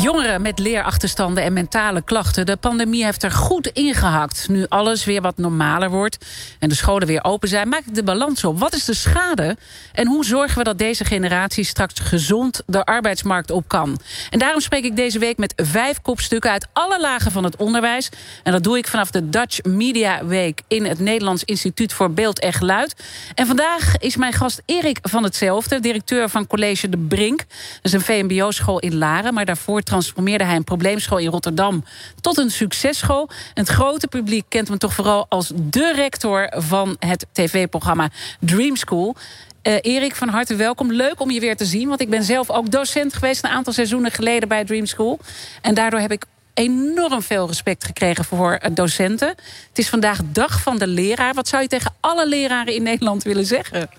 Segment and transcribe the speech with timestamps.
[0.00, 2.46] Jongeren met leerachterstanden en mentale klachten.
[2.46, 4.48] De pandemie heeft er goed ingehakt.
[4.48, 6.18] Nu alles weer wat normaler wordt
[6.58, 7.68] en de scholen weer open zijn...
[7.68, 8.58] maak ik de balans op.
[8.58, 9.56] Wat is de schade?
[9.92, 13.98] En hoe zorgen we dat deze generatie straks gezond de arbeidsmarkt op kan?
[14.30, 16.50] En daarom spreek ik deze week met vijf kopstukken...
[16.50, 18.08] uit alle lagen van het onderwijs.
[18.42, 20.60] En dat doe ik vanaf de Dutch Media Week...
[20.68, 22.94] in het Nederlands Instituut voor Beeld en Geluid.
[23.34, 25.80] En vandaag is mijn gast Erik van Hetzelfde...
[25.80, 27.38] directeur van College De Brink.
[27.38, 27.48] Dat
[27.82, 31.84] is een VMBO-school in Laren, maar daarvoor transformeerde hij een probleemschool in Rotterdam
[32.20, 33.28] tot een successchool.
[33.54, 39.16] Het grote publiek kent hem toch vooral als de rector van het tv-programma Dream School.
[39.62, 40.92] Uh, Erik, van harte welkom.
[40.92, 43.44] Leuk om je weer te zien, want ik ben zelf ook docent geweest...
[43.44, 45.18] een aantal seizoenen geleden bij Dream School.
[45.60, 49.28] En daardoor heb ik enorm veel respect gekregen voor eh, docenten.
[49.68, 51.34] Het is vandaag dag van de leraar.
[51.34, 53.90] Wat zou je tegen alle leraren in Nederland willen zeggen?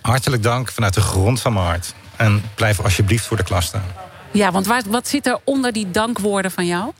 [0.00, 1.94] Hartelijk dank vanuit de grond van mijn hart.
[2.16, 4.09] En blijf alsjeblieft voor de klas staan.
[4.32, 6.92] Ja, want wat, wat zit er onder die dankwoorden van jou?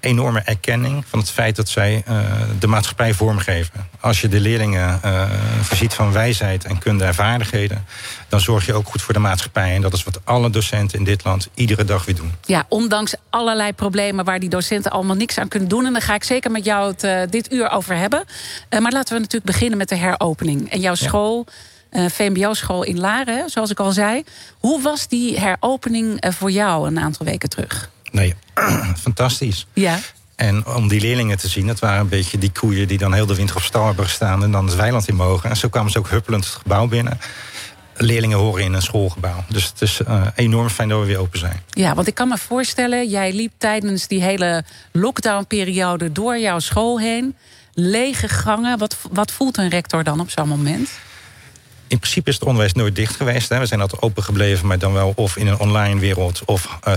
[0.00, 2.20] enorme erkenning van het feit dat zij uh,
[2.58, 3.88] de maatschappij vormgeven.
[4.00, 7.86] Als je de leerlingen uh, voorziet van wijsheid en kunde en vaardigheden...
[8.28, 9.74] dan zorg je ook goed voor de maatschappij.
[9.74, 12.32] En dat is wat alle docenten in dit land iedere dag weer doen.
[12.44, 15.86] Ja, ondanks allerlei problemen waar die docenten allemaal niks aan kunnen doen.
[15.86, 18.24] En daar ga ik zeker met jou het uh, dit uur over hebben.
[18.80, 20.70] maar laten we natuurlijk beginnen met de heropening.
[20.70, 21.44] En jouw school...
[21.46, 21.52] Ja
[21.92, 24.24] VMBO-school in Laren, zoals ik al zei.
[24.58, 27.90] Hoe was die heropening uh, voor jou een aantal weken terug?
[28.10, 28.34] Nee,
[29.06, 29.66] fantastisch.
[29.72, 29.98] Ja.
[30.36, 32.88] En om die leerlingen te zien, dat waren een beetje die koeien...
[32.88, 35.50] die dan heel de winter op stal hebben gestaan en dan het weiland in mogen.
[35.50, 37.18] En zo kwamen ze ook huppelend het gebouw binnen
[37.98, 39.44] leerlingen horen in een schoolgebouw.
[39.48, 41.62] Dus het is uh, enorm fijn dat we weer open zijn.
[41.70, 47.00] Ja, want ik kan me voorstellen, jij liep tijdens die hele lockdownperiode door jouw school
[47.00, 47.36] heen.
[47.74, 48.78] Lege gangen.
[48.78, 50.90] Wat, wat voelt een rector dan op zo'n moment?
[51.88, 53.48] In principe is het onderwijs nooit dicht geweest.
[53.48, 53.58] Hè.
[53.58, 56.90] We zijn altijd open gebleven, maar dan wel of in een online wereld of 50-50.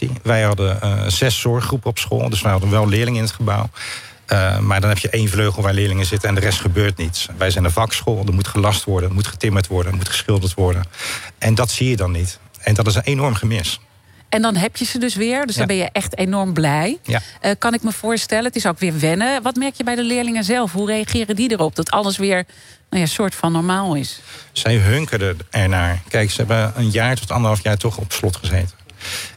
[0.00, 3.34] Uh, Wij hadden uh, zes zorggroepen op school, dus we hadden wel leerlingen in het
[3.34, 3.70] gebouw.
[4.32, 7.28] Uh, maar dan heb je één vleugel waar leerlingen zitten en de rest gebeurt niets.
[7.38, 10.54] Wij zijn een vakschool, er moet gelast worden, er moet getimmerd worden, er moet geschilderd
[10.54, 10.84] worden.
[11.38, 12.38] En dat zie je dan niet.
[12.60, 13.80] En dat is een enorm gemis.
[14.28, 15.46] En dan heb je ze dus weer.
[15.46, 16.98] Dus dan ben je echt enorm blij.
[17.02, 17.20] Ja.
[17.42, 18.44] Uh, kan ik me voorstellen.
[18.44, 19.42] Het is ook weer wennen.
[19.42, 20.72] Wat merk je bij de leerlingen zelf?
[20.72, 21.76] Hoe reageren die erop?
[21.76, 22.44] Dat alles weer
[22.90, 24.20] nou ja, soort van normaal is.
[24.52, 26.02] Zij hunkerden ernaar.
[26.08, 28.76] Kijk, ze hebben een jaar tot anderhalf jaar toch op slot gezeten.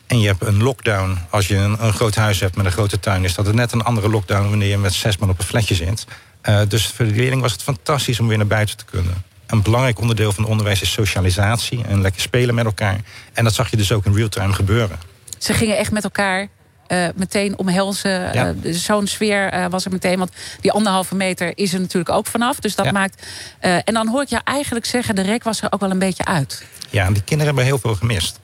[0.08, 1.18] En je hebt een lockdown.
[1.30, 3.24] Als je een, een groot huis hebt met een grote tuin...
[3.24, 6.06] is dat net een andere lockdown wanneer je met zes man op een flatje zit.
[6.50, 9.24] Uh, dus voor de leerling was het fantastisch om weer naar buiten te kunnen.
[9.52, 11.84] Een belangrijk onderdeel van het onderwijs is socialisatie...
[11.84, 12.98] en lekker spelen met elkaar.
[13.34, 15.00] En dat zag je dus ook in real-time gebeuren.
[15.38, 16.48] Ze gingen echt met elkaar
[16.88, 18.34] uh, meteen omhelzen.
[18.34, 18.54] Ja.
[18.64, 20.18] Uh, Zo'n sfeer uh, was er meteen.
[20.18, 20.32] Want
[20.62, 22.60] die anderhalve meter is er natuurlijk ook vanaf.
[22.60, 22.92] Dus dat ja.
[22.92, 23.26] maakt.
[23.60, 26.26] en dan hoor ik jou eigenlijk zeggen: de rek was er ook wel een beetje
[26.26, 26.66] uit.
[26.90, 28.40] Ja, en die kinderen hebben heel veel gemist.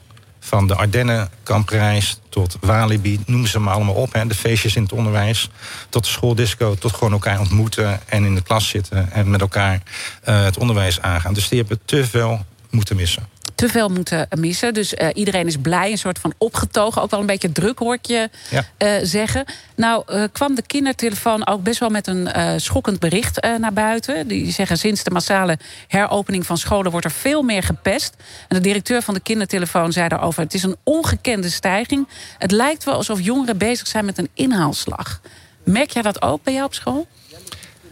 [0.48, 4.14] Van de Ardennen, Kampreis tot Walibi, noem ze maar allemaal op.
[4.14, 4.28] Hè.
[4.28, 5.50] De feestjes in het onderwijs,
[5.90, 6.76] tot de schooldisco...
[6.76, 9.12] tot gewoon elkaar ontmoeten en in de klas zitten...
[9.12, 9.82] en met elkaar
[10.22, 11.34] het onderwijs aangaan.
[11.34, 14.74] Dus die hebben te veel moeten missen te veel moeten missen.
[14.74, 17.02] Dus uh, iedereen is blij, een soort van opgetogen.
[17.02, 18.66] Ook wel een beetje druk, hoor ik je ja.
[18.78, 19.46] uh, zeggen.
[19.76, 24.28] Nou uh, kwam de kindertelefoon ook best wel met een schokkend bericht naar buiten.
[24.28, 25.58] Die zeggen sinds de massale
[25.88, 26.92] heropening van scholen...
[26.92, 28.16] wordt er veel meer gepest.
[28.48, 30.44] En de directeur van de kindertelefoon zei daarover...
[30.44, 32.08] het is een ongekende stijging.
[32.38, 35.22] Het lijkt wel alsof jongeren bezig zijn met een inhaalslag.
[35.64, 37.08] Merk jij dat ook bij jou op school?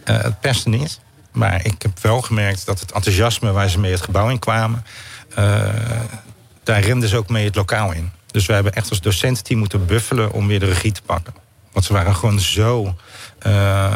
[0.04, 1.00] het pesten niet.
[1.32, 4.84] Maar ik heb wel gemerkt dat het enthousiasme waar ze mee het gebouw in kwamen
[6.62, 8.10] daar remden ze ook mee het lokaal in.
[8.26, 11.34] Dus we hebben echt als docententeam moeten buffelen om weer de regie te pakken.
[11.72, 12.94] Want ze waren gewoon zo
[13.46, 13.92] uh,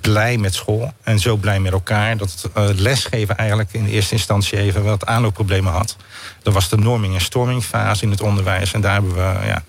[0.00, 2.16] blij met school en zo blij met elkaar...
[2.16, 5.96] dat uh, lesgeven eigenlijk in eerste instantie even wat aanloopproblemen had.
[6.42, 8.72] Dat was de norming- en stormingfase in het onderwijs.
[8.72, 9.62] En daar hebben we ja,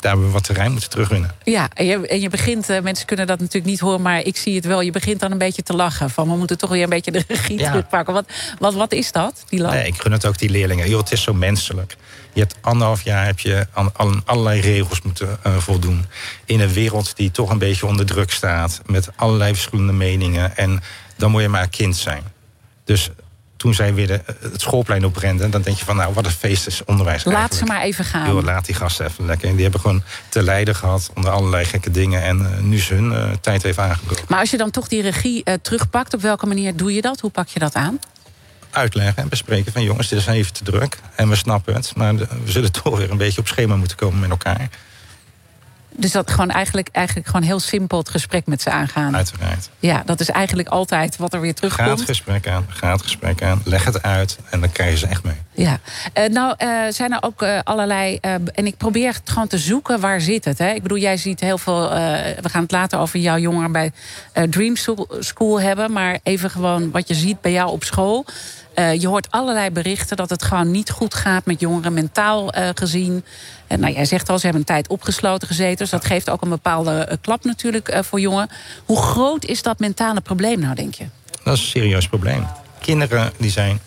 [0.00, 1.34] daar hebben we wat terrein moeten terugwinnen.
[1.44, 4.02] Ja, en je, en je begint, uh, mensen kunnen dat natuurlijk niet horen...
[4.02, 6.10] maar ik zie het wel, je begint dan een beetje te lachen.
[6.10, 7.70] Van we moeten toch weer een beetje de regie ja.
[7.70, 8.14] terugpakken.
[8.14, 9.72] Wat, wat, wat is dat, die lach?
[9.72, 10.88] Nee, ik gun het ook die leerlingen.
[10.88, 11.96] Joh, het is zo menselijk.
[12.32, 16.06] Je hebt anderhalf jaar heb je aan, aan allerlei regels moeten uh, voldoen.
[16.44, 18.80] In een wereld die toch een beetje onder druk staat...
[18.86, 20.56] met allerlei verschillende meningen.
[20.56, 20.82] En
[21.16, 22.22] dan moet je maar kind zijn.
[22.84, 23.10] Dus
[23.58, 25.50] toen zij weer de, het schoolplein oprenden...
[25.50, 28.28] dan denk je van, nou, wat een feest is onderwijs Laat ze maar even gaan.
[28.28, 29.48] Yo, laat die gasten even lekker.
[29.48, 32.22] En die hebben gewoon te lijden gehad onder allerlei gekke dingen...
[32.22, 34.24] en uh, nu ze hun uh, tijd heeft aangebroken.
[34.28, 36.14] Maar als je dan toch die regie uh, terugpakt...
[36.14, 37.20] op welke manier doe je dat?
[37.20, 37.98] Hoe pak je dat aan?
[38.70, 40.98] Uitleggen en bespreken van jongens, dit is even te druk.
[41.14, 44.20] En we snappen het, maar we zullen toch weer een beetje op schema moeten komen
[44.20, 44.68] met elkaar.
[46.00, 49.16] Dus dat gewoon eigenlijk, eigenlijk gewoon heel simpel het gesprek met ze aangaan.
[49.16, 49.70] Uiteraard.
[49.78, 51.88] Ja, dat is eigenlijk altijd wat er weer terugkomt.
[51.88, 54.96] Ga het gesprek aan, ga het gesprek aan, leg het uit en dan krijg je
[54.96, 55.34] ze echt mee.
[55.52, 55.78] Ja,
[56.18, 58.18] uh, nou uh, zijn er ook uh, allerlei.
[58.54, 60.58] en ik probeer het gewoon te zoeken waar zit het.
[60.58, 60.70] Hè?
[60.70, 61.88] Ik bedoel, jij ziet heel veel.
[62.40, 63.92] we gaan het later over jouw jongeren bij
[64.50, 64.76] Dream
[65.20, 65.92] School hebben.
[65.92, 68.26] Maar even gewoon wat je ziet bij jou op school.
[68.78, 72.68] Uh, je hoort allerlei berichten dat het gewoon niet goed gaat met jongeren, mentaal uh,
[72.74, 73.24] gezien.
[73.66, 75.76] En nou, jij zegt al, ze hebben een tijd opgesloten gezeten.
[75.76, 78.48] Dus dat geeft ook een bepaalde klap natuurlijk voor jongeren.
[78.84, 81.04] Hoe groot is dat mentale probleem nou, denk je?
[81.44, 82.46] Dat is een serieus probleem.
[82.80, 83.80] Kinderen die zijn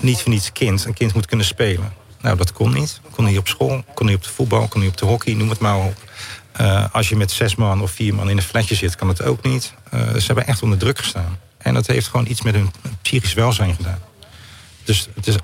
[0.00, 0.84] niet voor niets kind.
[0.84, 1.92] Een kind moet kunnen spelen.
[2.20, 3.00] Nou, dat kon niet.
[3.10, 5.48] Kon niet op school, kon niet op de voetbal, kon niet op de hockey, noem
[5.48, 5.94] het maar op.
[6.92, 9.42] als je met zes man of vier man in een flatje zit, kan het ook
[9.42, 9.72] niet.
[9.92, 11.38] ze hebben echt onder druk gestaan.
[11.58, 12.70] En dat heeft gewoon iets met hun
[13.02, 13.98] psychisch welzijn gedaan.
[14.84, 15.36] Dus het is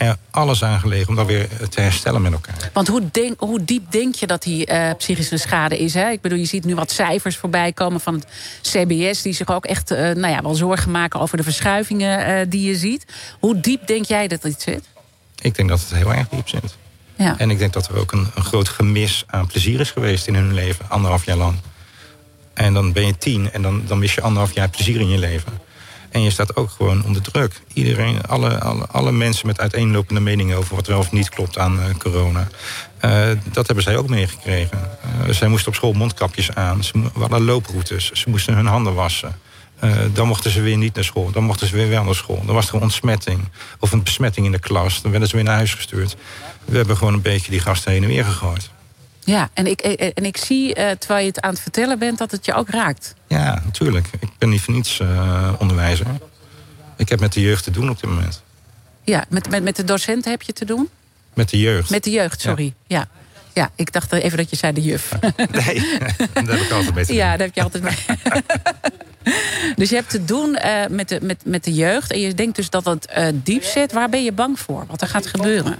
[0.00, 2.70] er alles aangelegen om dat weer te herstellen met elkaar.
[2.72, 5.94] Want hoe, denk, hoe diep denk je dat die uh, psychische schade is?
[5.94, 6.10] Hè?
[6.10, 8.26] Ik bedoel, je ziet nu wat cijfers voorbij komen van het
[8.60, 9.22] CBS...
[9.22, 12.68] die zich ook echt uh, nou ja, wel zorgen maken over de verschuivingen uh, die
[12.68, 13.04] je ziet.
[13.40, 14.84] Hoe diep denk jij dat dit zit?
[15.40, 16.76] Ik denk dat het heel erg diep zit.
[17.16, 17.38] Ja.
[17.38, 20.34] En ik denk dat er ook een, een groot gemis aan plezier is geweest in
[20.34, 20.84] hun leven.
[20.88, 21.58] Anderhalf jaar lang.
[22.54, 25.18] En dan ben je tien en dan, dan mis je anderhalf jaar plezier in je
[25.18, 25.52] leven.
[26.10, 27.60] En je staat ook gewoon onder druk.
[27.72, 31.84] Iedereen, alle, alle, mensen met uiteenlopende meningen over wat wel of niet klopt aan uh,
[31.98, 32.48] corona.
[33.04, 34.78] Uh, dat hebben zij ook meegekregen.
[35.26, 36.84] Uh, zij moesten op school mondkapjes aan.
[36.84, 38.10] Ze hadden looproutes.
[38.10, 39.38] Ze moesten hun handen wassen.
[40.12, 41.30] dan mochten ze weer niet naar school.
[41.30, 42.42] Dan mochten ze weer wel naar school.
[42.46, 43.48] Dan was er een ontsmetting.
[43.78, 45.02] Of een besmetting in de klas.
[45.02, 46.16] Dan werden ze weer naar huis gestuurd.
[46.64, 48.70] We hebben gewoon een beetje die gasten heen en weer gegooid.
[49.30, 52.30] Ja, en ik, en ik zie, uh, terwijl je het aan het vertellen bent, dat
[52.30, 53.14] het je ook raakt.
[53.26, 54.08] Ja, natuurlijk.
[54.20, 56.06] Ik ben niet voor niets uh, onderwijzer.
[56.96, 58.42] Ik heb met de jeugd te doen op dit moment.
[59.04, 60.88] Ja, met, met, met de docenten heb je te doen?
[61.34, 61.90] Met de jeugd.
[61.90, 62.74] Met de jeugd, sorry.
[62.86, 62.98] Ja.
[62.98, 63.08] ja.
[63.52, 65.12] ja ik dacht even dat je zei de juf.
[65.36, 65.98] Nee,
[66.34, 67.20] daar heb ik altijd mee te doen.
[67.20, 68.16] Ja, daar heb je altijd mee.
[69.76, 72.12] dus je hebt te doen uh, met, de, met, met de jeugd.
[72.12, 73.92] En je denkt dus dat het uh, diep zit.
[73.92, 74.86] Waar ben je bang voor?
[74.86, 75.76] Wat er gaat gebeuren?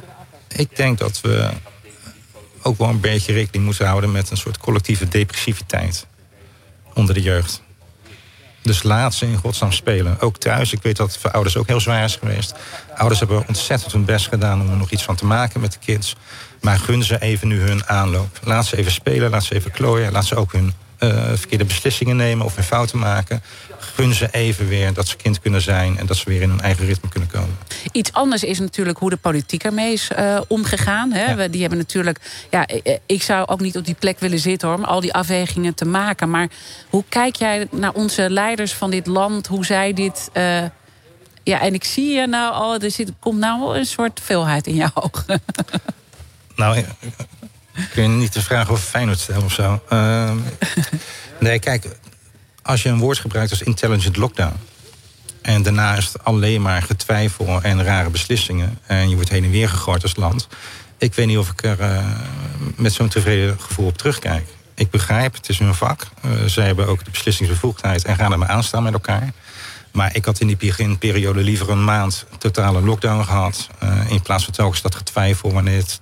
[0.48, 1.50] Ik denk dat we
[2.62, 6.06] ook wel een beetje rekening moeten houden met een soort collectieve depressiviteit
[6.94, 7.62] onder de jeugd.
[8.62, 10.20] Dus laat ze in godsnaam spelen.
[10.20, 10.72] Ook thuis.
[10.72, 12.54] Ik weet dat het voor ouders ook heel zwaar is geweest.
[12.96, 15.78] Ouders hebben ontzettend hun best gedaan om er nog iets van te maken met de
[15.78, 16.16] kids.
[16.60, 18.38] Maar gun ze even nu hun aanloop.
[18.42, 20.12] Laat ze even spelen, laat ze even klooien.
[20.12, 20.72] Laat ze ook hun
[21.34, 23.42] verkeerde beslissingen nemen of hun fouten maken.
[23.78, 26.60] Gun ze even weer dat ze kind kunnen zijn en dat ze weer in hun
[26.60, 27.56] eigen ritme kunnen komen.
[27.92, 31.12] Iets anders is natuurlijk hoe de politiek ermee is uh, omgegaan.
[31.12, 31.32] Hè?
[31.32, 31.48] Ja.
[31.48, 32.46] Die hebben natuurlijk.
[32.50, 32.68] Ja,
[33.06, 35.84] ik zou ook niet op die plek willen zitten hoor, om al die afwegingen te
[35.84, 36.30] maken.
[36.30, 36.48] Maar
[36.88, 40.30] hoe kijk jij naar onze leiders van dit land, hoe zij dit.
[41.42, 44.66] Ja, en ik zie je nou al, er zit, komt nou wel een soort veelheid
[44.66, 45.42] in jouw ogen.
[46.60, 46.84] Nou,
[47.92, 49.82] kun je niet de vraag over Feyenoord stellen of zo.
[49.92, 50.32] Uh,
[51.40, 51.86] nee, kijk,
[52.62, 54.54] als je een woord gebruikt als intelligent lockdown...
[55.42, 58.78] en daarna is het alleen maar getwijfel en rare beslissingen...
[58.86, 60.48] en je wordt heen en weer gegooid als land...
[60.98, 62.06] ik weet niet of ik er uh,
[62.76, 64.48] met zo'n tevreden gevoel op terugkijk.
[64.74, 66.06] Ik begrijp, het is hun vak.
[66.24, 69.32] Uh, zij hebben ook de beslissingsbevoegdheid en gaan er maar aanstaan met elkaar.
[69.92, 73.68] Maar ik had in die beginperiode liever een maand totale lockdown gehad...
[73.82, 76.00] Uh, in plaats van telkens dat getwijfel wanneer het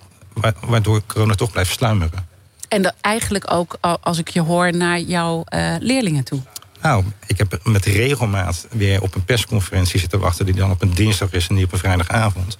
[0.60, 2.28] waardoor corona toch blijft sluimeren.
[2.68, 6.40] En dat eigenlijk ook, als ik je hoor, naar jouw uh, leerlingen toe?
[6.82, 10.44] Nou, ik heb met regelmaat weer op een persconferentie zitten wachten...
[10.44, 12.56] die dan op een dinsdag is en niet op een vrijdagavond.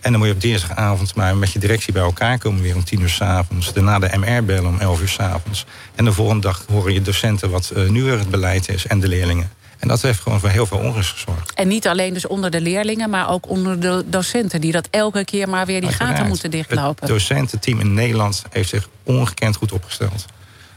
[0.00, 2.62] En dan moet je op dinsdagavond maar met je directie bij elkaar komen...
[2.62, 3.72] weer om tien uur s'avonds.
[3.72, 5.66] Daarna de MR bellen om elf uur s'avonds.
[5.94, 8.86] En de volgende dag horen je docenten wat uh, nu weer het beleid is...
[8.86, 9.50] en de leerlingen.
[9.78, 11.52] En dat heeft gewoon voor heel veel onrust gezorgd.
[11.54, 14.60] En niet alleen dus onder de leerlingen, maar ook onder de docenten...
[14.60, 16.14] die dat elke keer maar weer die Uiteraard.
[16.14, 17.06] gaten moeten dichtlopen.
[17.06, 20.24] Het docententeam in Nederland heeft zich ongekend goed opgesteld.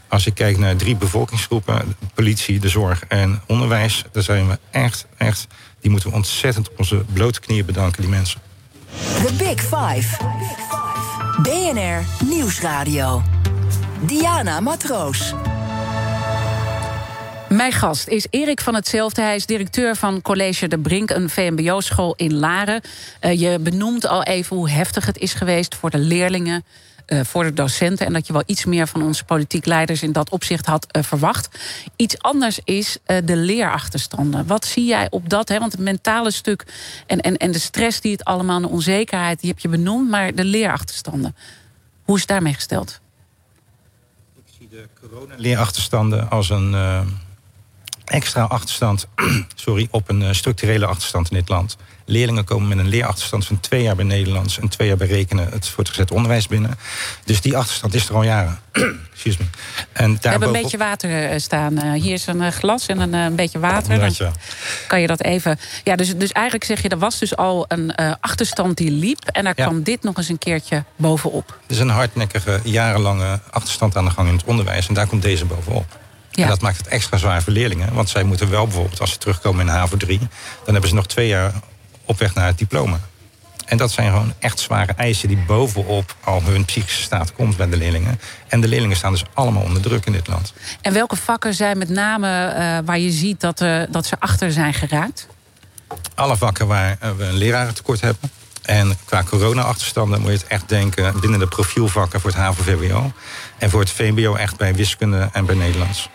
[0.08, 4.04] Als ik kijk naar drie bevolkingsgroepen, politie, de zorg en onderwijs...
[4.12, 5.46] daar zijn we echt, echt...
[5.80, 8.40] die moeten we ontzettend op onze blote knieën bedanken, die mensen.
[9.26, 10.16] The Big Five.
[11.42, 13.22] BNR Nieuwsradio.
[14.00, 15.34] Diana Matroos.
[17.52, 19.22] Mijn gast is Erik van Hetzelfde.
[19.22, 22.80] Hij is directeur van College de Brink, een VMBO-school in Laren.
[23.20, 26.64] Uh, je benoemt al even hoe heftig het is geweest voor de leerlingen.
[27.06, 28.06] eh, voor de docenten.
[28.06, 31.02] En dat je wel iets meer van onze politiek leiders in dat opzicht had eh,
[31.02, 31.58] verwacht.
[31.96, 34.46] Iets anders is eh, de leerachterstanden.
[34.46, 35.48] Wat zie jij op dat?
[35.48, 35.58] Hè?
[35.58, 36.66] Want het mentale stuk
[37.06, 40.10] en, en, en de stress die het allemaal, de onzekerheid, die heb je benoemd.
[40.10, 41.36] Maar de leerachterstanden,
[42.02, 43.00] hoe is daarmee gesteld?
[44.36, 46.74] Ik zie de corona-leerachterstanden als een
[48.12, 49.06] extra achterstand
[49.54, 51.76] sorry, op een structurele achterstand in dit land.
[52.04, 55.48] Leerlingen komen met een leerachterstand van twee jaar bij Nederlands en twee jaar bij rekenen
[55.50, 56.78] het voortgezet onderwijs binnen.
[57.24, 58.58] Dus die achterstand is er al jaren.
[59.12, 59.44] Excuse me.
[59.92, 61.78] En We hebben een beetje water eh, staan.
[61.78, 63.98] Eh, hier is een eh, glas en een, een beetje water.
[63.98, 64.32] Dan
[64.86, 65.58] kan je dat even.
[65.84, 69.24] Ja, dus, dus eigenlijk zeg je, er was dus al een achterstand die liep.
[69.24, 71.58] En daar kwam dit nog eens een keertje bovenop.
[71.66, 74.88] Is een hardnekkige, jarenlange achterstand aan de gang in het onderwijs.
[74.88, 76.00] En daar komt deze bovenop.
[76.32, 76.42] Ja.
[76.42, 77.94] En dat maakt het extra zwaar voor leerlingen.
[77.94, 80.18] Want zij moeten wel bijvoorbeeld, als ze terugkomen in HAVO 3...
[80.64, 81.52] dan hebben ze nog twee jaar
[82.04, 82.98] op weg naar het diploma.
[83.66, 87.68] En dat zijn gewoon echt zware eisen die bovenop al hun psychische staat komt bij
[87.68, 88.20] de leerlingen.
[88.48, 90.52] En de leerlingen staan dus allemaal onder druk in dit land.
[90.80, 94.52] En welke vakken zijn met name uh, waar je ziet dat, uh, dat ze achter
[94.52, 95.26] zijn geraakt?
[96.14, 98.30] Alle vakken waar uh, we een lerarentekort hebben.
[98.62, 103.12] En qua corona-achterstanden moet je het echt denken binnen de profielvakken voor het HAVO-VWO.
[103.58, 106.08] En voor het VBO echt bij wiskunde en bij Nederlands.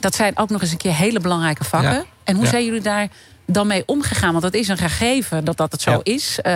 [0.00, 1.92] Dat zijn ook nog eens een keer hele belangrijke vakken.
[1.92, 2.04] Ja.
[2.24, 2.50] En hoe ja.
[2.50, 3.08] zijn jullie daar
[3.46, 4.30] dan mee omgegaan?
[4.30, 6.38] Want dat is een gegeven dat dat het zo is.
[6.42, 6.52] Uh,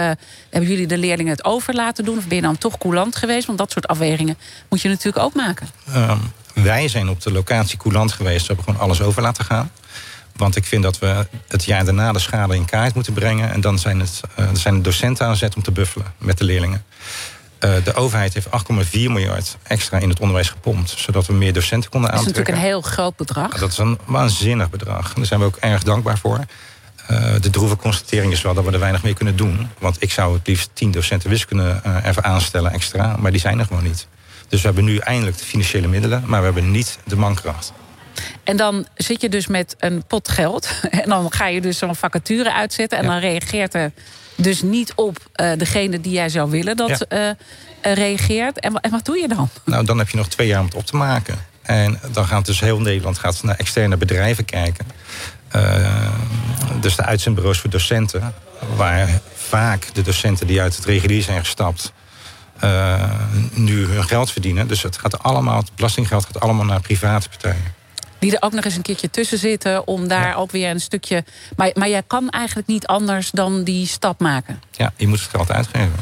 [0.51, 2.19] hebben jullie de leerlingen het over laten doen?
[2.19, 3.47] Of ben je dan toch coulant geweest?
[3.47, 5.69] Want dat soort afwegingen moet je natuurlijk ook maken.
[5.97, 8.41] Um, wij zijn op de locatie coulant geweest.
[8.41, 9.71] We hebben gewoon alles over laten gaan.
[10.37, 13.53] Want ik vind dat we het jaar daarna de schade in kaart moeten brengen.
[13.53, 16.45] En dan zijn, het, uh, zijn de docenten aan zet om te buffelen met de
[16.45, 16.85] leerlingen.
[17.64, 20.95] Uh, de overheid heeft 8,4 miljard extra in het onderwijs gepompt.
[20.97, 22.35] Zodat we meer docenten konden aantrekken.
[22.35, 23.59] Dat is natuurlijk een heel groot bedrag.
[23.59, 25.12] Dat is een waanzinnig bedrag.
[25.14, 26.38] Daar zijn we ook erg dankbaar voor.
[27.11, 29.69] Uh, de droeve constatering is wel dat we er weinig mee kunnen doen.
[29.78, 33.16] Want ik zou het liefst 10 docenten wiskunde uh, even aanstellen extra.
[33.16, 34.07] Maar die zijn er gewoon niet.
[34.49, 36.23] Dus we hebben nu eindelijk de financiële middelen.
[36.26, 37.73] Maar we hebben niet de mankracht.
[38.45, 40.69] En dan zit je dus met een pot geld.
[40.90, 42.99] En dan ga je dus zo'n vacature uitzetten.
[42.99, 43.11] En ja.
[43.11, 43.92] dan reageert er
[44.35, 47.37] dus niet op uh, degene die jij zou willen dat ja.
[47.83, 48.61] reageert.
[48.61, 49.49] En, en wat doe je dan?
[49.64, 51.38] Nou, dan heb je nog twee jaar om het op te maken.
[51.62, 54.87] En dan gaat dus heel Nederland gaat naar externe bedrijven kijken.
[55.57, 56.12] Uh,
[56.81, 58.35] dus de uitzendbureaus voor docenten,
[58.76, 61.92] waar vaak de docenten die uit het regulier zijn gestapt,
[63.52, 64.69] nu hun geld verdienen.
[64.69, 67.82] Dus het gaat allemaal, het belastinggeld gaat allemaal naar private partijen.
[68.23, 70.35] Die er ook nog eens een keertje tussen zitten om daar ja.
[70.35, 71.25] ook weer een stukje.
[71.57, 74.62] Maar, maar jij kan eigenlijk niet anders dan die stap maken.
[74.71, 75.95] Ja, je moet het geld uitgeven.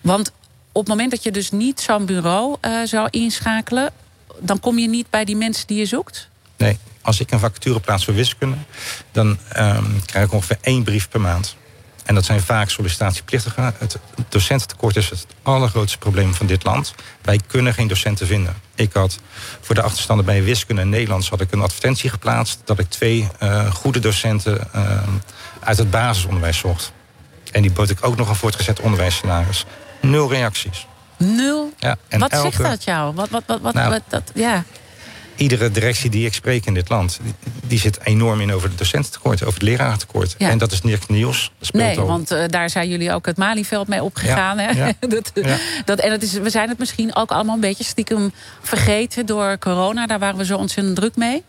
[0.00, 0.32] Want
[0.72, 3.92] op het moment dat je dus niet zo'n bureau uh, zou inschakelen,
[4.38, 6.28] dan kom je niet bij die mensen die je zoekt?
[6.56, 8.56] Nee, als ik een vacature plaats voor wiskunde,
[9.12, 11.56] dan um, krijg ik ongeveer één brief per maand.
[12.10, 13.74] En dat zijn vaak sollicitatieplichtigen.
[13.78, 13.98] Het
[14.28, 16.94] docententekort is het allergrootste probleem van dit land.
[17.22, 18.54] Wij kunnen geen docenten vinden.
[18.74, 19.18] Ik had
[19.60, 23.28] voor de achterstanden bij wiskunde en Nederlands had ik een advertentie geplaatst dat ik twee
[23.42, 25.02] uh, goede docenten uh,
[25.60, 26.92] uit het basisonderwijs zocht.
[27.52, 29.64] En die bood ik ook nog een voortgezet onderwijsscenaris.
[30.00, 30.86] Nul reacties.
[31.16, 31.72] Nul?
[31.78, 32.56] Ja, en wat elke...
[32.56, 33.14] zegt dat jou?
[33.14, 34.64] Wat, wat, wat, wat, nou, wat dat, ja
[35.40, 37.20] iedere directie die ik spreek in dit land...
[37.66, 40.34] die, zit enorm in over het docententekort, over het lerarentekort.
[40.38, 40.50] Ja.
[40.50, 41.52] En dat is niks nieuws.
[41.58, 42.06] Dat nee, al...
[42.06, 44.58] want uh, daar zijn jullie ook het Malieveld mee opgegaan.
[44.58, 44.64] Ja.
[44.64, 44.86] Hè?
[44.86, 44.92] Ja.
[45.08, 45.32] dat,
[45.84, 48.32] dat, en het is, we zijn het misschien ook allemaal een beetje stiekem
[48.62, 50.06] vergeten door corona.
[50.06, 51.42] Daar waren we zo ontzettend druk mee.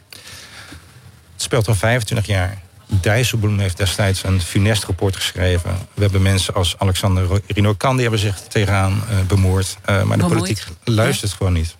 [1.34, 2.62] Het speelt al 25 jaar.
[3.02, 5.72] Dijsselbloem heeft destijds een funest rapport geschreven.
[5.94, 7.94] We hebben mensen als Alexander Rino-Kan...
[7.94, 9.78] die hebben zich tegenaan uh, bemoord.
[9.90, 11.76] Uh, maar de politiek luistert gewoon niet.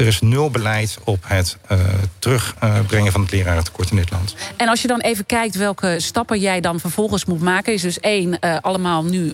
[0.00, 1.78] Er is nul beleid op het uh,
[2.18, 4.34] terugbrengen van het lerarentekort in dit land.
[4.56, 7.72] En als je dan even kijkt welke stappen jij dan vervolgens moet maken...
[7.72, 9.32] is dus één, uh, allemaal nu uh,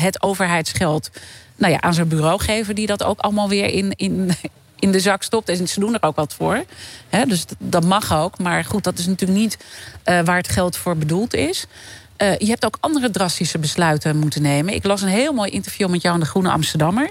[0.00, 1.10] het overheidsgeld
[1.56, 2.74] nou ja, aan zijn bureau geven...
[2.74, 4.30] die dat ook allemaal weer in, in,
[4.84, 5.48] in de zak stopt.
[5.48, 6.64] En ze doen er ook wat voor.
[7.26, 8.38] Dus dat mag ook.
[8.38, 9.58] Maar goed, dat is natuurlijk niet
[10.04, 11.66] waar het geld voor bedoeld is...
[12.16, 14.74] Je hebt ook andere drastische besluiten moeten nemen.
[14.74, 17.10] Ik las een heel mooi interview met jou in de Groene Amsterdammer.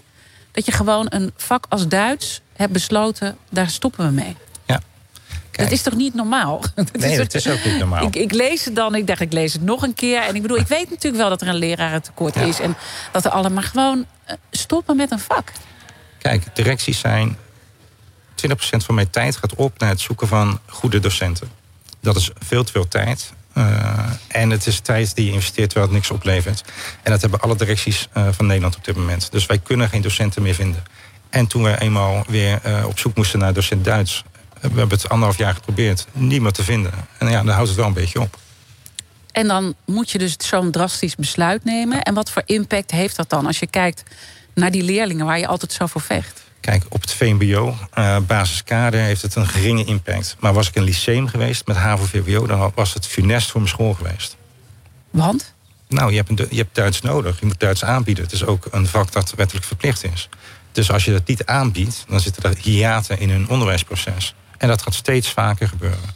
[0.51, 4.35] Dat je gewoon een vak als Duits hebt besloten, daar stoppen we mee.
[4.65, 4.81] Ja.
[5.51, 6.61] Dat is toch niet normaal?
[6.75, 8.03] Dat nee, is, dat is ook niet normaal.
[8.03, 10.21] Ik, ik, lees het dan, ik dacht, ik lees het nog een keer.
[10.21, 12.41] En ik bedoel, ik weet natuurlijk wel dat er een lerarentekort ja.
[12.41, 12.59] is.
[12.59, 12.75] En
[13.11, 15.51] dat er allemaal gewoon uh, stoppen met een vak.
[16.17, 17.37] Kijk, directies zijn...
[18.47, 21.49] 20% van mijn tijd gaat op naar het zoeken van goede docenten.
[21.99, 23.33] Dat is veel te veel tijd.
[23.57, 26.63] Uh, en het is tijd die je investeert terwijl het niks oplevert.
[27.03, 29.31] En dat hebben alle directies uh, van Nederland op dit moment.
[29.31, 30.83] Dus wij kunnen geen docenten meer vinden.
[31.29, 34.23] En toen we eenmaal weer uh, op zoek moesten naar docent Duits...
[34.61, 36.91] we hebben het anderhalf jaar geprobeerd, niemand te vinden.
[37.17, 38.37] En ja, dan houdt het wel een beetje op.
[39.31, 42.01] En dan moet je dus zo'n drastisch besluit nemen.
[42.01, 44.03] En wat voor impact heeft dat dan als je kijkt
[44.53, 46.43] naar die leerlingen waar je altijd zo voor vecht?
[46.59, 50.35] Kijk, op het VMBO, uh, basiskader, heeft het een geringe impact.
[50.39, 52.47] Maar was ik een lyceum geweest met HAVO-VWO...
[52.47, 54.35] dan was het funest voor mijn school geweest.
[55.09, 55.53] Want?
[55.87, 57.39] Nou, je hebt, een, je hebt Duits nodig.
[57.39, 58.23] Je moet Duits aanbieden.
[58.23, 60.29] Het is ook een vak dat wettelijk verplicht is.
[60.77, 64.33] Dus als je dat niet aanbiedt, dan zitten er hiaten in hun onderwijsproces.
[64.57, 66.09] En dat gaat steeds vaker gebeuren.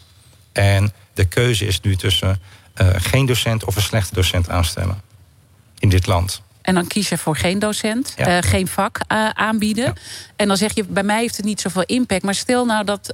[0.51, 2.41] En de keuze is nu tussen
[2.81, 5.01] uh, geen docent of een slechte docent aanstellen.
[5.79, 6.41] In dit land.
[6.61, 8.37] En dan kies je voor geen docent, ja.
[8.37, 9.85] uh, geen vak uh, aanbieden.
[9.85, 9.93] Ja.
[10.35, 12.23] En dan zeg je, bij mij heeft het niet zoveel impact.
[12.23, 13.11] Maar stel nou dat...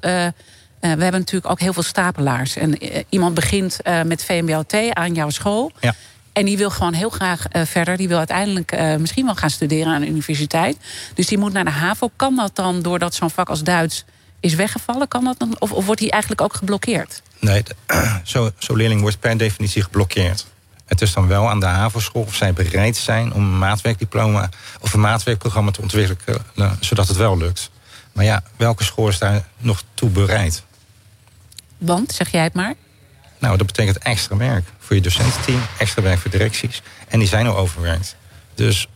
[0.80, 2.56] we hebben natuurlijk ook heel veel stapelaars.
[2.56, 2.78] En
[3.10, 5.72] iemand begint met VMBOT aan jouw school.
[5.80, 5.96] Ja.
[6.38, 7.98] En die wil gewoon heel graag uh, verder.
[7.98, 10.78] Die wil uiteindelijk uh, misschien wel gaan studeren aan de universiteit.
[11.14, 12.12] Dus die moet naar de HAVO.
[12.16, 14.06] Kan dat dan doordat zo'n vak als Duits
[14.40, 15.08] is weggevallen?
[15.08, 17.22] Kan dat dan, of, of wordt hij eigenlijk ook geblokkeerd?
[17.40, 17.64] Nee,
[18.24, 20.46] zo'n zo leerling wordt per definitie geblokkeerd.
[20.86, 24.94] Het is dan wel aan de HAVO-school of zij bereid zijn om een maatwerkdiploma of
[24.94, 26.42] een maatwerkprogramma te ontwikkelen,
[26.80, 27.70] zodat het wel lukt.
[28.12, 30.64] Maar ja, welke school is daar nog toe bereid?
[31.78, 32.76] Want, zeg jij het maar?
[33.40, 36.82] Nou, dat betekent extra werk voor je docententeam, extra werk voor directies.
[37.08, 38.16] En die zijn al overwerkt.
[38.56, 38.88] Dus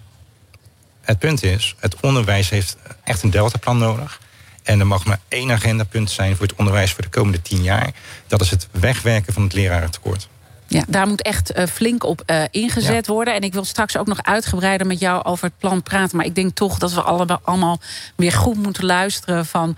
[1.02, 4.20] het punt is, het onderwijs heeft echt een deltaplan nodig.
[4.64, 7.92] En er mag maar één agendapunt zijn voor het onderwijs voor de komende tien jaar.
[8.28, 10.28] Dat is het wegwerken van het lerarentekort.
[10.68, 13.14] Ja, daar moet echt uh, flink op uh, ingezet ja.
[13.14, 13.36] worden.
[13.36, 16.18] En ik wil straks ook nog uitgebreider met jou over het plan praten.
[16.18, 17.80] Maar ik denk toch dat we allemaal, allemaal
[18.16, 19.46] weer goed moeten luisteren.
[19.46, 19.78] Van,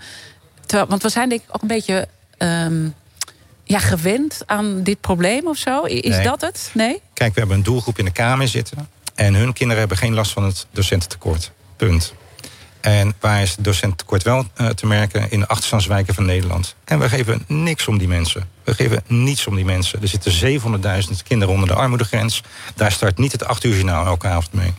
[0.66, 2.08] terwijl, want we zijn denk ik ook een beetje...
[2.38, 2.94] Um,
[3.64, 5.82] ja, gewend aan dit probleem of zo?
[5.82, 6.22] Is nee.
[6.22, 6.70] dat het?
[6.74, 7.00] Nee?
[7.12, 8.88] Kijk, we hebben een doelgroep in de Kamer zitten.
[9.14, 11.52] En hun kinderen hebben geen last van het docententekort.
[11.76, 12.14] Punt.
[12.80, 15.30] En waar is het docententekort wel uh, te merken?
[15.30, 16.76] In de achterstandswijken van Nederland.
[16.84, 18.48] En we geven niks om die mensen.
[18.64, 20.02] We geven niets om die mensen.
[20.02, 22.42] Er zitten 700.000 kinderen onder de armoedegrens.
[22.74, 24.72] Daar start niet het 8 uur journaal elke avond mee.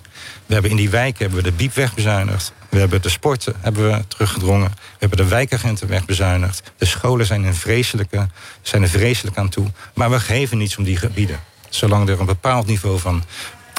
[0.46, 2.54] We hebben in die wijken hebben we de biep wegbezuinigd.
[2.70, 4.70] We hebben de sporten hebben we teruggedrongen.
[4.70, 6.72] We hebben de wijkagenten wegbezuinigd.
[6.78, 8.28] De scholen zijn, een vreselijke,
[8.62, 9.68] zijn er vreselijk aan toe.
[9.94, 11.40] Maar we geven niets om die gebieden.
[11.70, 13.24] Zolang er een bepaald niveau van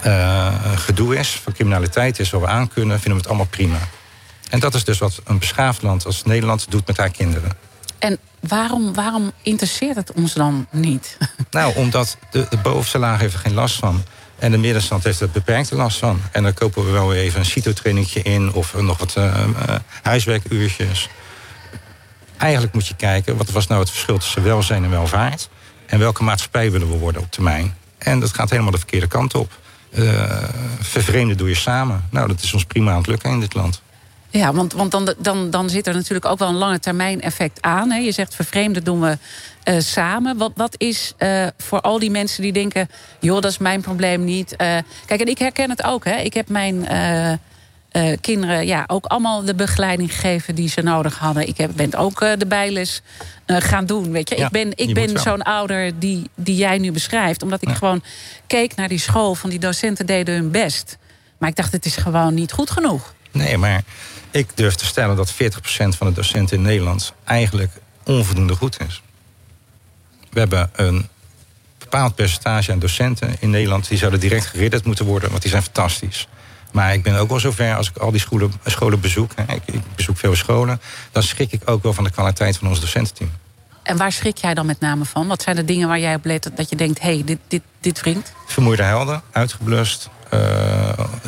[0.06, 3.78] uh, gedoe is, van criminaliteit is, waar we aan kunnen, vinden we het allemaal prima.
[4.50, 7.50] En dat is dus wat een beschaafd land als Nederland doet met haar kinderen.
[7.98, 11.18] En waarom, waarom interesseert het ons dan niet?
[11.50, 14.04] Nou, omdat de, de bovenste laag heeft er geen last van.
[14.38, 16.20] En de middenstand heeft er beperkte last van.
[16.32, 18.52] En dan kopen we wel weer even een CITO-trainingje in...
[18.52, 19.48] of nog wat uh,
[20.02, 21.08] huiswerkuurtjes.
[22.36, 23.36] Eigenlijk moet je kijken...
[23.36, 25.48] wat was nou het verschil tussen welzijn en welvaart...
[25.86, 27.74] en welke maatschappij willen we worden op termijn.
[27.98, 29.52] En dat gaat helemaal de verkeerde kant op.
[29.90, 30.24] Uh,
[30.80, 32.04] vervreemden doe je samen.
[32.10, 33.82] Nou, dat is ons prima aan het lukken in dit land.
[34.36, 37.62] Ja, want, want dan, dan, dan zit er natuurlijk ook wel een lange termijn effect
[37.62, 37.90] aan.
[37.90, 37.98] Hè?
[37.98, 39.18] Je zegt vervreemden doen we
[39.64, 40.36] uh, samen.
[40.36, 42.88] Wat, wat is uh, voor al die mensen die denken...
[43.20, 44.52] joh, dat is mijn probleem niet.
[44.52, 44.56] Uh,
[45.06, 46.04] kijk, en ik herken het ook.
[46.04, 46.16] Hè?
[46.16, 46.86] Ik heb mijn
[48.20, 50.54] kinderen ja, ook allemaal de begeleiding gegeven...
[50.54, 51.48] die ze nodig hadden.
[51.48, 53.02] Ik heb, ben ook de bijles
[53.46, 54.10] gaan doen.
[54.10, 54.36] Weet je?
[54.36, 57.42] Ja, ik ben, ik ben zo'n ouder die, die jij nu beschrijft.
[57.42, 57.74] Omdat ik ja.
[57.74, 58.02] gewoon
[58.46, 59.34] keek naar die school...
[59.34, 60.98] van die docenten deden hun best.
[61.38, 63.14] Maar ik dacht, het is gewoon niet goed genoeg.
[63.32, 63.82] Nee, maar
[64.30, 65.36] ik durf te stellen dat 40%
[65.88, 67.72] van de docenten in Nederland eigenlijk
[68.04, 69.02] onvoldoende goed is.
[70.30, 71.08] We hebben een
[71.78, 75.62] bepaald percentage aan docenten in Nederland die zouden direct geridderd moeten worden, want die zijn
[75.62, 76.28] fantastisch.
[76.72, 79.62] Maar ik ben ook wel zover als ik al die scholen, scholen bezoek, hè, ik,
[79.64, 80.80] ik bezoek veel scholen,
[81.12, 83.30] dan schrik ik ook wel van de kwaliteit van ons docententeam.
[83.82, 85.26] En waar schrik jij dan met name van?
[85.26, 87.62] Wat zijn de dingen waar jij op let dat je denkt, hé, hey, dit, dit,
[87.80, 88.32] dit wringt?
[88.46, 90.40] Vermoeide helden, uitgeblust, uh,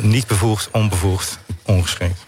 [0.01, 2.25] niet bevoegd, onbevoegd, ongeschikt.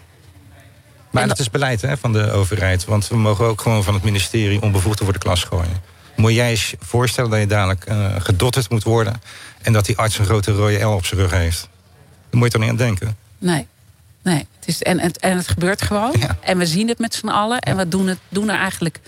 [1.12, 2.84] Maar dat is beleid hè, van de overheid.
[2.84, 5.82] Want we mogen ook gewoon van het ministerie onbevoegd voor de klas gooien.
[6.16, 9.22] Moet jij eens voorstellen dat je dadelijk uh, gedotterd moet worden...
[9.62, 11.68] en dat die arts een grote rode L op zijn rug heeft?
[12.30, 13.16] Daar moet je toch niet aan denken?
[13.38, 13.66] Nee.
[14.22, 14.46] nee.
[14.58, 16.14] Het is, en, en, en het gebeurt gewoon.
[16.18, 16.36] Ja.
[16.40, 17.58] En we zien het met z'n allen.
[17.58, 19.00] En we doen, het, doen er eigenlijk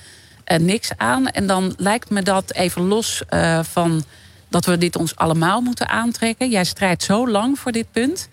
[0.46, 1.28] uh, niks aan.
[1.28, 4.04] En dan lijkt me dat even los uh, van
[4.48, 6.50] dat we dit ons allemaal moeten aantrekken.
[6.50, 8.28] Jij strijdt zo lang voor dit punt...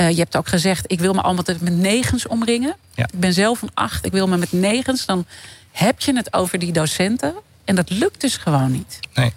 [0.00, 2.76] Uh, je hebt ook gezegd, ik wil me allemaal met negens omringen.
[2.94, 3.04] Ja.
[3.12, 5.06] Ik ben zelf van acht, ik wil me met negens.
[5.06, 5.26] Dan
[5.72, 7.34] heb je het over die docenten.
[7.64, 8.98] En dat lukt dus gewoon niet.
[9.14, 9.32] Nee.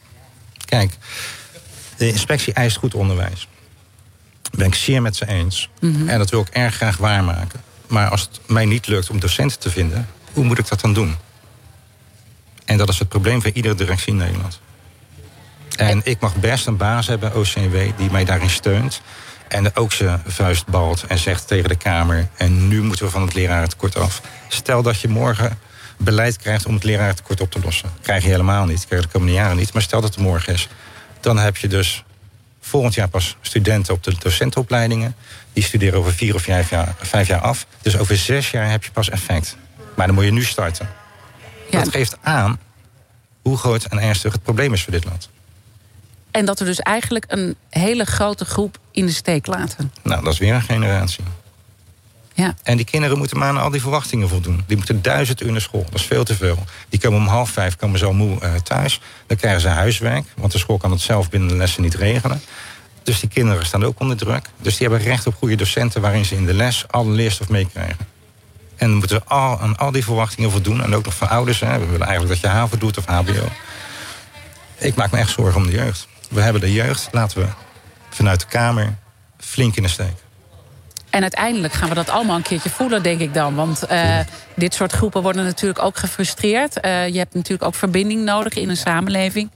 [0.66, 0.98] Kijk,
[1.98, 3.48] de inspectie eist goed onderwijs.
[4.42, 5.70] Daar ben ik zeer met ze eens.
[5.80, 5.92] Mhm.
[5.92, 6.10] Mm -hmm.
[6.10, 7.62] En dat wil ik erg graag waarmaken.
[7.88, 10.08] Maar als het mij niet lukt om docenten te vinden...
[10.34, 11.16] hoe moet ik dat dan doen?
[12.66, 14.60] En dat is het probleem van iedere directie in Nederland.
[15.76, 19.02] En, en ik mag best een baas hebben, OCW, die mij daarin steunt...
[19.54, 22.28] En ook zijn vuist balt en zegt tegen de Kamer...
[22.38, 24.22] en nu moeten we van het lerarentekort af.
[24.48, 25.60] Stel dat je morgen
[25.98, 27.90] beleid krijgt om het lerarentekort op te lossen.
[28.02, 29.74] Krijg je helemaal niet, krijg je de komende jaren niet.
[29.74, 30.68] Maar stel dat het morgen is.
[31.20, 32.04] Dan heb je dus
[32.62, 35.16] volgend jaar pas studenten op de docentenopleidingen.
[35.54, 37.66] Die studeren over vier of vijf jaar, vijf jaar af.
[37.82, 39.58] Dus over zes jaar heb je pas effect.
[39.96, 40.90] Maar dan moet je nu starten.
[41.70, 41.80] Ja.
[41.80, 42.60] Dat geeft aan
[43.42, 45.30] hoe groot en ernstig het probleem is voor dit land.
[46.34, 49.94] En dat we dus eigenlijk een hele grote groep in de steek laten.
[50.02, 51.24] Nou, dat is weer een generatie.
[52.34, 52.56] Ja.
[52.64, 54.64] En die kinderen moeten maar aan al die verwachtingen voldoen.
[54.68, 55.84] Die moeten duizend uur naar school.
[55.84, 56.58] Dat is veel te veel.
[56.90, 59.02] Die komen om half vijf komen zo moe uh, thuis.
[59.28, 60.26] Dan krijgen ze huiswerk.
[60.36, 62.42] Want de school kan het zelf binnen de lessen niet regelen.
[63.04, 64.50] Dus die kinderen staan ook onder druk.
[64.62, 66.02] Dus die hebben recht op goede docenten...
[66.02, 68.08] waarin ze in de les alle leerstof meekrijgen.
[68.76, 70.84] En dan moeten we al, aan al die verwachtingen voldoen.
[70.84, 71.60] En ook nog van ouders.
[71.60, 71.80] Hè.
[71.80, 73.48] We willen eigenlijk dat je HAVO doet of HBO.
[74.78, 76.08] Ik maak me echt zorgen om de jeugd.
[76.34, 77.08] We hebben de jeugd.
[77.12, 77.48] Laten we
[78.10, 78.96] vanuit de Kamer
[79.38, 80.14] flink in de steek.
[81.10, 83.56] En uiteindelijk gaan we dat allemaal een keertje voelen, denk ik dan.
[83.56, 84.20] Want uh,
[84.56, 86.86] dit soort groepen worden natuurlijk ook gefrustreerd.
[86.86, 89.50] Uh, je hebt natuurlijk ook verbinding nodig in een samenleving...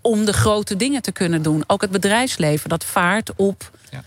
[0.00, 1.64] om de grote dingen te kunnen doen.
[1.66, 4.02] Ook het bedrijfsleven, dat vaart op ja.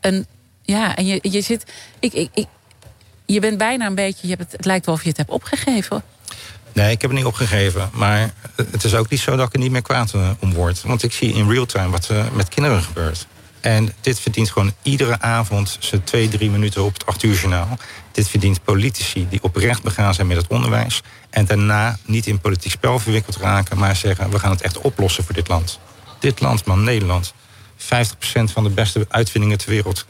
[0.00, 0.26] een...
[0.62, 1.72] Ja, en je, je zit...
[1.98, 2.46] Ik, ik, ik,
[3.26, 4.28] je bent bijna een beetje...
[4.28, 6.02] Je hebt het, het lijkt wel of je het hebt opgegeven.
[6.72, 7.90] Nee, ik heb het niet opgegeven.
[7.92, 8.34] Maar
[8.70, 10.82] het is ook niet zo dat ik er niet meer kwaad om word.
[10.82, 13.26] Want ik zie in real time wat er met kinderen gebeurt.
[13.60, 17.78] En dit verdient gewoon iedere avond zijn twee, drie minuten op het acht uur journaal.
[18.12, 21.02] Dit verdient politici die oprecht begaan zijn met het onderwijs.
[21.30, 25.24] En daarna niet in politiek spel verwikkeld raken, maar zeggen: we gaan het echt oplossen
[25.24, 25.78] voor dit land.
[26.18, 27.34] Dit land, man, Nederland.
[27.78, 27.84] 50%
[28.52, 30.06] van de beste uitvindingen ter wereld.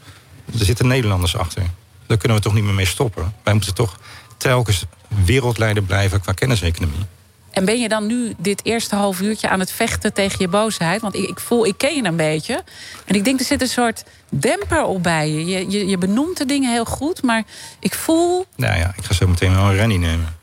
[0.59, 1.63] Er zitten Nederlanders achter.
[2.07, 3.33] Daar kunnen we toch niet meer mee stoppen.
[3.43, 3.97] Wij moeten toch
[4.43, 4.85] telkens
[5.25, 7.05] wereldleider blijven qua kenniseconomie.
[7.51, 11.01] En ben je dan nu dit eerste half uurtje aan het vechten tegen je boosheid?
[11.01, 12.63] Want ik, ik voel, ik ken je een beetje.
[13.05, 15.45] En ik denk, er zit een soort demper op bij je.
[15.45, 17.43] Je, je, je benoemt de dingen heel goed, maar
[17.79, 18.45] ik voel...
[18.55, 20.35] Nou ja, ik ga zo meteen wel een rennie nemen.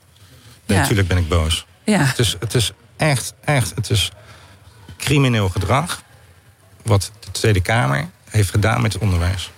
[0.67, 0.83] Nee, Ja.
[0.83, 1.67] Natuurlijk ben ik boos.
[1.85, 1.99] Ja.
[1.99, 4.11] Het, is, het is echt, echt, het is
[4.97, 6.03] crimineel gedrag...
[6.83, 9.51] wat de Tweede Kamer heeft gedaan met het onderwijs.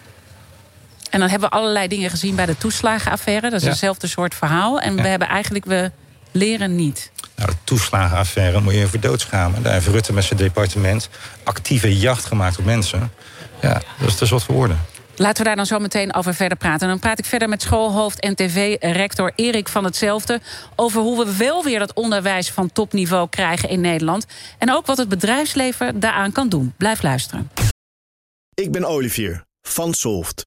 [1.13, 3.51] En dan hebben we allerlei dingen gezien bij de toeslagenaffaire.
[3.51, 3.69] Dat is Ja.
[3.69, 4.81] hetzelfde soort verhaal.
[4.81, 5.91] En we hebben eigenlijk, we
[6.31, 7.11] leren niet.
[7.37, 9.63] Nou, de toeslagenaffaire moet je even doodschamen.
[9.63, 11.09] Daar heeft Rutte met zijn departement
[11.45, 13.13] actieve jacht gemaakt op mensen.
[13.61, 14.79] Ja, dat is te zot voor woorden.
[15.17, 16.81] Laten we daar dan zo meteen over verder praten.
[16.81, 20.41] En dan praat ik verder met schoolhoofd en tv-rector Erik van Hetzelfde...
[20.77, 24.27] over hoe we wel weer dat onderwijs van topniveau krijgen in Nederland.
[24.59, 26.75] En ook wat het bedrijfsleven daaraan kan doen.
[26.77, 27.51] Blijf luisteren.
[28.55, 30.47] Ik ben Olivier van Solft.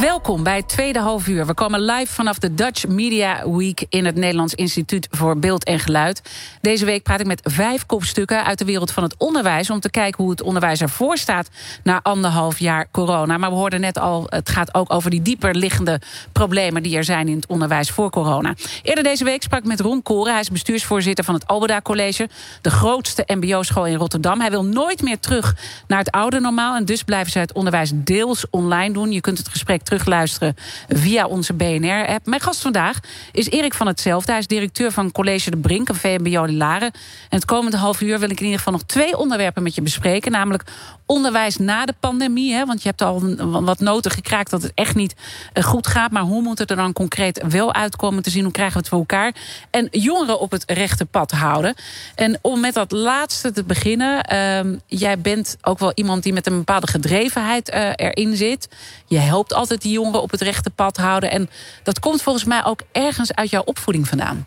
[0.00, 1.46] Welkom bij het tweede half uur.
[1.46, 5.78] We komen live vanaf de Dutch Media Week in het Nederlands Instituut voor Beeld en
[5.78, 6.22] Geluid.
[6.60, 9.90] Deze week praat ik met vijf kopstukken uit de wereld van het onderwijs om te
[9.90, 11.48] kijken hoe het onderwijs ervoor staat
[11.82, 13.38] na anderhalf jaar corona.
[13.38, 16.00] Maar we hoorden net al, het gaat ook over die dieper liggende
[16.32, 18.54] problemen die er zijn in het onderwijs voor corona.
[18.82, 20.32] Eerder deze week sprak ik met Ron Koren.
[20.32, 22.28] Hij is bestuursvoorzitter van het Alberda College,
[22.60, 24.40] de grootste MBO-school in Rotterdam.
[24.40, 27.90] Hij wil nooit meer terug naar het oude normaal en dus blijven ze het onderwijs
[27.94, 29.12] deels online doen.
[29.12, 30.56] Je kunt het gesprek terugluisteren
[30.88, 32.26] via onze BNR-app.
[32.26, 32.98] Mijn gast vandaag
[33.32, 34.30] is Erik van Hetzelfde.
[34.30, 36.92] Hij is directeur van College de Brink, een VMBO Laren.
[37.28, 39.82] En het komende half uur wil ik in ieder geval nog twee onderwerpen met je
[39.82, 40.32] bespreken.
[40.32, 40.64] Namelijk
[41.06, 42.54] onderwijs na de pandemie.
[42.54, 43.22] Hè, want je hebt al
[43.62, 45.14] wat noten gekraakt dat het echt niet
[45.52, 46.10] eh, goed gaat.
[46.10, 48.42] Maar hoe moet het er dan concreet wel uitkomen te zien?
[48.42, 49.34] Hoe krijgen we het voor elkaar?
[49.70, 51.74] En jongeren op het rechte pad houden.
[52.14, 54.22] En om met dat laatste te beginnen.
[54.22, 58.68] ehm, jij bent ook wel iemand die met een bepaalde gedrevenheid eh, erin zit.
[59.06, 61.30] Je helpt altijd die jongeren op het rechte pad houden.
[61.30, 61.50] En
[61.82, 64.46] dat komt volgens mij ook ergens uit jouw opvoeding vandaan.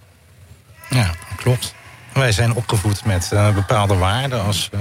[0.89, 1.73] Ja, klopt.
[2.13, 4.79] Wij zijn opgevoed met eh, bepaalde waarden als eh,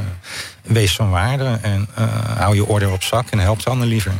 [0.62, 2.04] wees van waarde en eh,
[2.38, 4.12] hou je orde op zak en help de ander liever.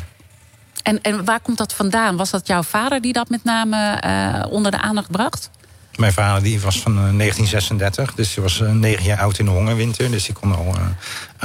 [0.82, 2.16] En, en waar komt dat vandaan?
[2.16, 5.50] Was dat jouw vader die dat met name onder de aandacht bracht?
[5.96, 9.50] Mijn vader die was van eh, 1936, dus hij was negen jaar oud in de
[9.50, 10.10] hongerwinter.
[10.10, 10.76] Dus hij kon al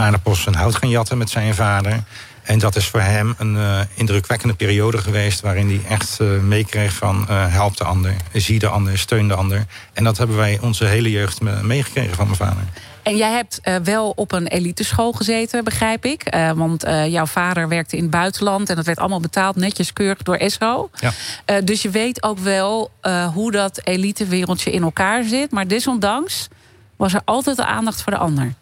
[0.02, 2.04] aardappels en hout gaan jatten met zijn vader.
[2.44, 5.42] En dat is voor hem een eh, indrukwekkende periode geweest...
[5.42, 9.34] waarin hij echt eh, meekreeg van eh, help de ander, zie de ander, steun de
[9.34, 9.66] ander.
[9.94, 12.64] En dat hebben wij onze hele jeugd me- meegekregen van mijn vader.
[13.04, 16.36] En jij hebt wel op een eliteschool gezeten, begrijp ik.
[16.56, 20.36] Want jouw vader werkte in het buitenland en dat werd allemaal betaald, netjes keurig door
[20.36, 20.90] ESO.
[21.00, 21.62] Ja.
[21.62, 22.92] Dus je weet ook wel
[23.34, 25.52] hoe dat elitewereldje in elkaar zit.
[25.52, 26.48] Maar desondanks
[26.96, 28.54] was er altijd de aandacht voor de ander.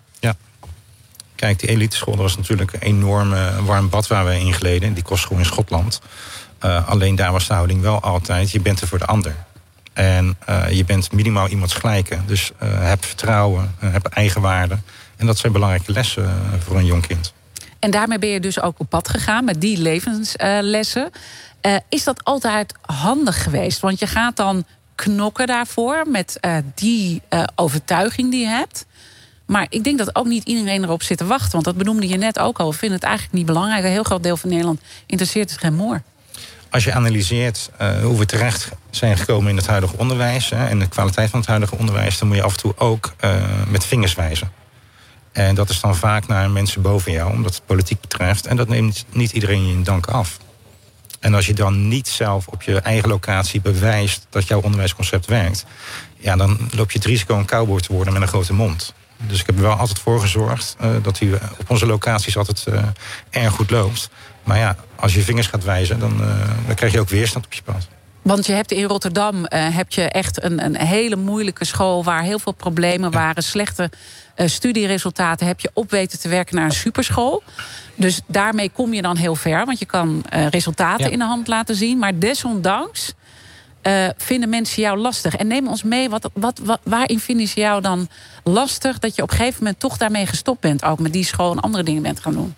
[1.39, 4.93] Kijk, die eliteschool dat was natuurlijk een enorm eh, warm bad waar we in gleden.
[4.93, 6.01] Die kostschool in Schotland.
[6.59, 9.35] Eh, alleen daar was de houding wel altijd, je bent er voor de ander.
[9.93, 10.37] En
[10.69, 12.17] je bent minimaal iemands gelijke.
[12.25, 14.77] Dus heb vertrouwen, heb eigenwaarde.
[15.17, 17.33] En dat zijn belangrijke lessen voor een jong kind.
[17.79, 21.09] En daarmee ben je dus ook op pad gegaan met die levenslessen.
[21.89, 23.79] is dat altijd handig geweest?
[23.79, 26.39] Want je gaat dan knokken daarvoor met
[26.75, 27.21] die
[27.55, 28.85] overtuiging die je hebt.
[29.49, 31.51] Maar ik denk dat ook niet iedereen erop zit te wachten.
[31.51, 32.71] Want dat benoemde je net ook al.
[32.71, 33.83] We vinden het eigenlijk niet belangrijk.
[33.83, 36.01] Een heel groot deel van Nederland interesseert zich geen moer.
[36.69, 40.49] Als je analyseert uh, hoe we terecht zijn gekomen in het huidige onderwijs...
[40.49, 42.17] Hè, en de kwaliteit van het huidige onderwijs...
[42.17, 43.35] dan moet je af en toe ook uh,
[43.67, 44.51] met vingers wijzen.
[45.31, 48.47] En dat is dan vaak naar mensen boven jou, omdat het politiek betreft.
[48.47, 50.37] En dat neemt niet iedereen je in dank af.
[51.19, 55.65] En als je dan niet zelf op je eigen locatie bewijst dat jouw onderwijsconcept werkt,
[56.17, 58.93] ja, dan loop je het risico een cowboy te worden met een grote mond.
[59.27, 62.65] Dus ik heb er wel altijd voor gezorgd uh, dat hij op onze locaties altijd
[62.69, 62.83] uh,
[63.29, 64.09] erg goed loopt.
[64.43, 66.17] Maar ja, als je vingers gaat wijzen, dan,
[66.65, 67.87] dan krijg je ook weerstand op je pad.
[68.21, 72.39] Want je hebt in Rotterdam heb je echt een, een hele moeilijke school waar heel
[72.39, 73.89] veel problemen waren, slechte
[74.35, 75.47] studieresultaten.
[75.47, 77.43] Heb je op weten te werken naar een superschool.
[77.95, 81.11] Dus daarmee kom je dan heel ver, want je kan resultaten ja.
[81.11, 81.97] in de hand laten zien.
[81.97, 83.13] Maar desondanks
[83.83, 85.35] uh, vinden mensen jou lastig?
[85.35, 88.09] En neem ons mee, wat, wat, waarin vinden ze jou dan
[88.43, 88.99] lastig...
[88.99, 90.83] dat je op een gegeven moment toch daarmee gestopt bent...
[90.83, 92.55] ook met die school en andere dingen bent gaan doen?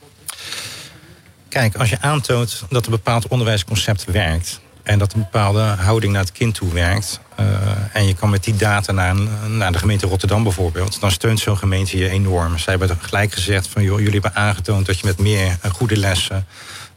[1.50, 4.60] Kijk, als je aantoont dat een bepaald onderwijsconcept werkt...
[4.84, 7.20] en dat een bepaalde houding naar het kind toe werkt...
[7.40, 7.46] Uh,
[7.94, 9.16] en je kan met die data naar,
[9.48, 11.00] naar de gemeente Rotterdam bijvoorbeeld...
[11.00, 12.58] dan steunt zo'n gemeente je enorm.
[12.58, 13.84] Zij hebben gelijk gezegd van...
[13.84, 16.46] joh, jullie hebben aangetoond dat je met meer goede lessen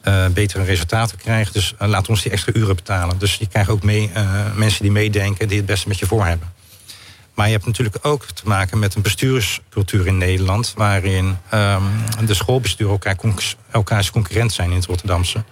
[0.05, 1.53] uh, betere resultaten krijgt.
[1.53, 3.19] Dus uh, laat ons die extra uren betalen.
[3.19, 6.25] Dus je krijgt ook mee, uh, mensen die meedenken, die het beste met je voor
[6.25, 6.53] hebben.
[7.35, 10.73] Maar je hebt natuurlijk ook te maken met een bestuurscultuur in Nederland...
[10.77, 13.17] waarin um, de schoolbesturen elkaar
[13.71, 15.45] elkaars concurrent zijn in het Rotterdamse.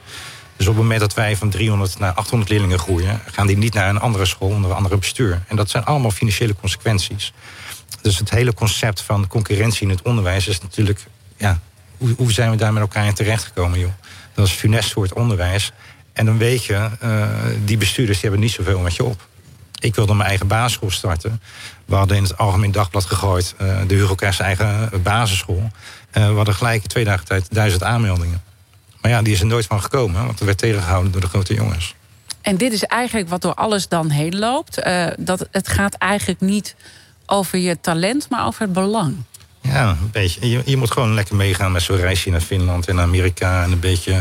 [0.56, 3.20] Dus op het moment dat wij van 300 naar 800 leerlingen groeien...
[3.32, 5.42] gaan die niet naar een andere school onder een andere bestuur.
[5.46, 7.32] En dat zijn allemaal financiële consequenties.
[8.02, 11.04] Dus het hele concept van concurrentie in het onderwijs is natuurlijk...
[11.36, 11.60] Ja,
[11.96, 13.90] hoe, hoe zijn we daar met elkaar in terechtgekomen, joh?
[14.34, 15.72] Dat is funest voor het onderwijs.
[16.12, 17.28] En dan weet je, uh,
[17.64, 19.26] die bestuurders die hebben niet zoveel met je op.
[19.78, 21.42] Ik wilde mijn eigen basisschool starten.
[21.84, 23.54] We hadden in het Algemeen Dagblad gegooid...
[23.62, 25.70] Uh, de Hugo Kers eigen basisschool.
[26.12, 28.42] Uh, we hadden gelijk twee dagen tijd duizend aanmeldingen.
[29.00, 30.26] Maar ja, die is er nooit van gekomen.
[30.26, 31.94] Want er werd tegengehouden door de grote jongens.
[32.40, 34.82] En dit is eigenlijk wat door alles dan heen loopt.
[35.18, 36.74] dat het gaat eigenlijk niet
[37.26, 39.16] over je talent, maar over het belang.
[39.62, 40.48] Ja, een beetje.
[40.50, 43.62] Je, je, moet gewoon lekker meegaan met zo'n reisje naar Finland en Amerika.
[43.62, 44.20] En een beetje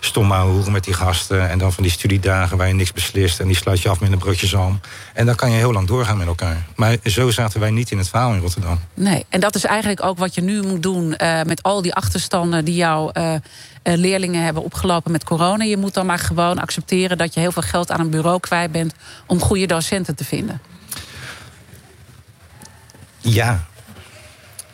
[0.00, 1.48] stom hoeren met die gasten.
[1.48, 3.40] En dan van die studiedagen waar je niks beslist.
[3.40, 4.80] En die sluit je af met een broodje zalm.
[5.14, 6.66] En dan kan je heel lang doorgaan met elkaar.
[6.76, 8.80] Maar zo zaten wij niet in het verhaal in Rotterdam.
[8.94, 11.14] Nee, en dat is eigenlijk ook wat je nu moet doen...
[11.22, 13.34] Uh, met al die achterstanden die jouw uh,
[13.82, 15.64] leerlingen hebben opgelopen met corona.
[15.64, 18.72] Je moet dan maar gewoon accepteren dat je heel veel geld aan een bureau kwijt
[18.72, 18.94] bent...
[19.26, 20.60] om goede docenten te vinden.
[23.20, 23.66] Ja,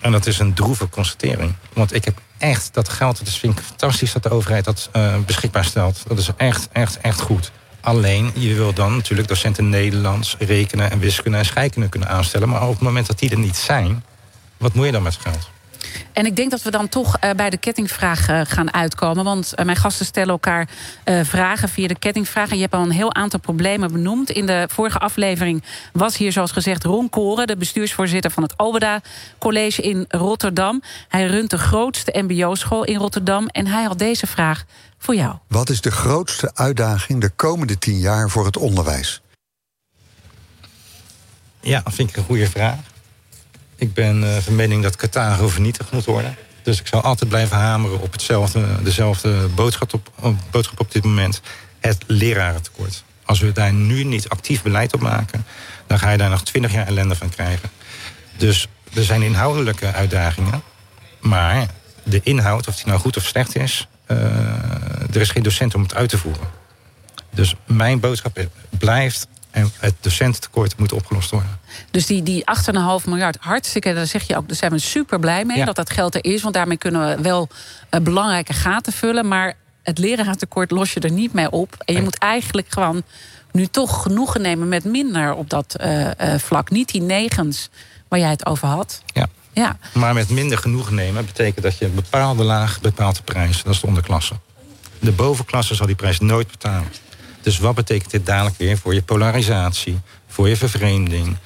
[0.06, 1.54] en dat is een droeve constatering.
[1.72, 5.14] Want ik heb echt dat geld, dat vind ik fantastisch dat de overheid dat uh,
[5.26, 6.02] beschikbaar stelt.
[6.08, 7.50] Dat is echt, echt, echt goed.
[7.80, 12.48] Alleen, je wil dan natuurlijk docenten Nederlands, rekenen en wiskunde en scheikunde kunnen aanstellen.
[12.48, 14.04] Maar op het moment dat die er niet zijn,
[14.56, 15.50] wat moet je dan met geld?
[16.12, 19.24] En ik denk dat we dan toch uh, bij de kettingvraag uh, gaan uitkomen.
[19.24, 20.68] Want uh, mijn gasten stellen elkaar
[21.22, 22.50] vragen via de kettingvraag.
[22.50, 24.30] En je hebt al een heel aantal problemen benoemd.
[24.30, 27.46] In de vorige aflevering was hier zoals gezegd Ron Koren...
[27.46, 29.00] de bestuursvoorzitter van het Obeda
[29.38, 30.82] College in Rotterdam.
[31.08, 33.46] Hij runt de grootste mbo-school in Rotterdam.
[33.46, 34.64] En hij had deze vraag
[34.98, 35.34] voor jou.
[35.48, 39.20] Wat is de grootste uitdaging de komende tien jaar voor het onderwijs?
[41.60, 42.78] Ja, dat vind ik een goede vraag.
[43.76, 46.36] Ik ben uh, van mening dat Qatar vernietigd moet worden.
[46.62, 50.10] Dus ik zal altijd blijven hameren op hetzelfde, dezelfde boodschap op,
[50.76, 51.40] op dit moment.
[51.80, 53.04] Het lerarentekort.
[53.24, 55.46] Als we daar nu niet actief beleid op maken...
[55.86, 57.70] dan ga je daar nog twintig jaar ellende van krijgen.
[58.36, 60.62] Dus er zijn inhoudelijke uitdagingen.
[61.20, 61.66] Maar
[62.02, 63.88] de inhoud, of die nou goed of slecht is...
[64.10, 64.18] Uh,
[65.12, 66.48] er is geen docent om het uit te voeren.
[67.30, 68.46] Dus mijn boodschap
[68.78, 71.58] blijft en het docententekort moet opgelost worden.
[71.90, 72.44] Dus die, die
[73.00, 75.90] 8,5 miljard, hartstikke, daar zeg je ook, daar zijn we super blij mee dat dat
[75.90, 76.42] geld er is.
[76.42, 77.48] Want daarmee kunnen we wel
[77.90, 79.28] uh, belangrijke gaten vullen.
[79.28, 81.74] Maar het lerarentekort los je er niet mee op.
[81.84, 83.02] En je moet eigenlijk gewoon
[83.52, 86.70] nu toch genoegen nemen met minder op dat uh, uh, vlak.
[86.70, 87.70] Niet die negens
[88.08, 89.02] waar jij het over had.
[89.06, 89.26] Ja.
[89.52, 89.76] Ja.
[89.92, 93.62] Maar met minder genoegen nemen betekent dat je een bepaalde laag bepaalt de prijs.
[93.62, 94.34] Dat is de onderklasse.
[94.98, 96.88] De bovenklasse zal die prijs nooit betalen.
[97.46, 101.36] Dus wat betekent dit dadelijk weer voor je polarisatie, voor je vervreemding?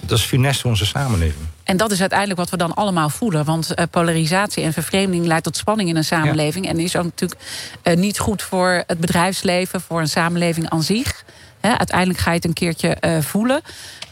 [0.00, 1.44] Dat is funest voor onze samenleving.
[1.64, 3.44] En dat is uiteindelijk wat we dan allemaal voelen.
[3.44, 6.64] Want uh, polarisatie en vervreemding leidt tot spanning in een samenleving.
[6.64, 6.70] Ja.
[6.70, 7.40] En is ook natuurlijk
[7.82, 11.24] uh, niet goed voor het bedrijfsleven, voor een samenleving aan zich.
[11.60, 13.60] Uiteindelijk ga je het een keertje eh, voelen.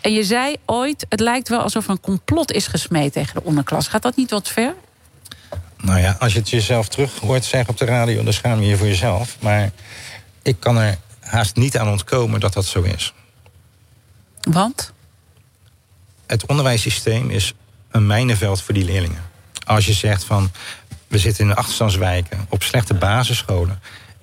[0.01, 3.89] En je zei ooit, het lijkt wel alsof een complot is gesmeed tegen de onderklas.
[3.89, 4.75] Gaat dat niet wat ver?
[5.77, 8.69] Nou ja, als je het jezelf terug hoort zeggen op de radio, dan schaam je
[8.69, 9.37] je voor jezelf.
[9.41, 9.71] Maar
[10.45, 13.15] ik kan er haast niet aan ontkomen dat dat zo is.
[14.41, 14.93] Want?
[16.27, 17.55] Het onderwijssysteem is
[17.91, 19.23] een mijnenveld voor die leerlingen.
[19.65, 20.51] Als je zegt van
[21.09, 23.81] we zitten in de achterstandswijken op slechte basisscholen.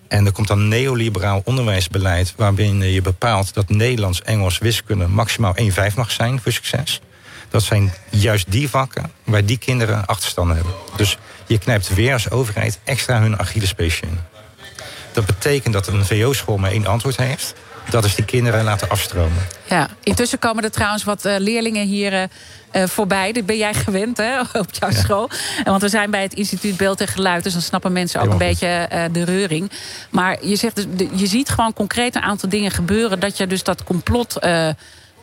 [0.07, 5.95] En er komt dan neoliberaal onderwijsbeleid waarbij je bepaalt dat Nederlands, Engels, wiskunde maximaal 1,5
[5.95, 7.01] mag zijn voor succes.
[7.49, 10.73] Dat zijn juist die vakken waar die kinderen achterstanden hebben.
[10.95, 14.19] Dus je knijpt weer als overheid extra hun Achillespeesje in.
[15.11, 17.53] Dat betekent dat een VO-school maar één antwoord heeft.
[17.89, 19.47] Dat is die kinderen laten afstromen.
[19.69, 23.31] Ja, intussen komen er trouwens wat uh, leerlingen hier uh, voorbij.
[23.31, 25.29] Dat ben jij gewend hè, op jouw school.
[25.63, 27.43] Want we zijn bij het instituut Beeld en Geluid...
[27.43, 28.67] dus dan snappen mensen ook Helemaal een goed.
[28.69, 29.71] beetje de reuring.
[30.09, 33.19] Maar je, zegt dus, je ziet gewoon concreet een aantal dingen gebeuren...
[33.19, 34.37] dat je dus dat complot...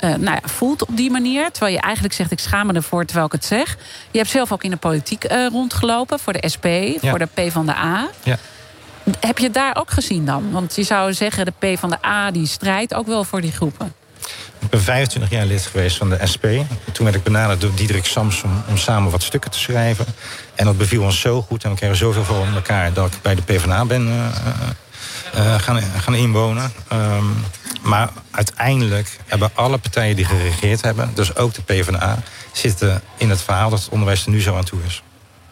[0.00, 1.50] Uh, nou ja, voelt op die manier.
[1.50, 3.76] Terwijl je eigenlijk zegt, ik schaam me ervoor terwijl ik het zeg.
[4.10, 6.18] Je hebt zelf ook in de politiek uh, rondgelopen.
[6.18, 7.10] Voor de SP, ja.
[7.10, 8.08] voor de P van de A.
[8.22, 8.38] Ja.
[9.20, 10.50] Heb je het daar ook gezien dan?
[10.50, 13.52] Want je zou zeggen, de P van de A die strijdt ook wel voor die
[13.52, 13.92] groepen.
[14.58, 16.44] Ik ben 25 jaar lid geweest van de SP.
[16.92, 20.06] Toen werd ik benaderd door Diederik Samson om samen wat stukken te schrijven.
[20.54, 22.92] En dat beviel ons zo goed en we kregen zoveel voor elkaar...
[22.92, 24.26] dat ik bij de PvdA ben uh,
[25.36, 26.72] uh, gaan, gaan inwonen.
[26.92, 27.44] Um,
[27.82, 31.10] maar uiteindelijk hebben alle partijen die geregeerd hebben...
[31.14, 32.18] dus ook de PvdA,
[32.52, 35.02] zitten in het verhaal dat het onderwijs er nu zo aan toe is.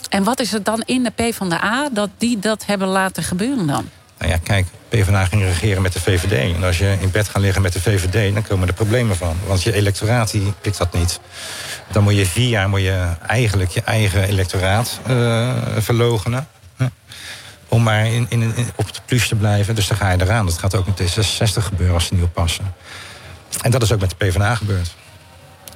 [0.08, 3.88] En wat is het dan in de PvdA dat die dat hebben laten gebeuren dan?
[4.18, 6.54] Nou ja, kijk, PvdA ging regeren met de VVD.
[6.54, 9.36] En als je in bed gaat liggen met de VVD, dan komen er problemen van.
[9.46, 11.20] Want je electoraat die pikt dat niet.
[11.92, 16.48] Dan moet je vier jaar moet je eigenlijk je eigen electoraat uh, verlogenen.
[17.68, 19.74] Om maar in, in, in, op het plus te blijven.
[19.74, 20.46] Dus dan ga je eraan.
[20.46, 22.74] Dat gaat ook met D66 gebeuren als ze niet oppassen.
[23.62, 24.94] En dat is ook met de PvdA gebeurd.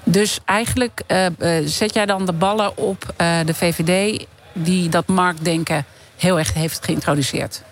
[0.04, 4.24] Dus eigenlijk uh, uh, zet jij dan de ballen op uh, de VVD...
[4.52, 5.84] die dat marktdenken
[6.16, 7.62] heel erg heeft geïntroduceerd?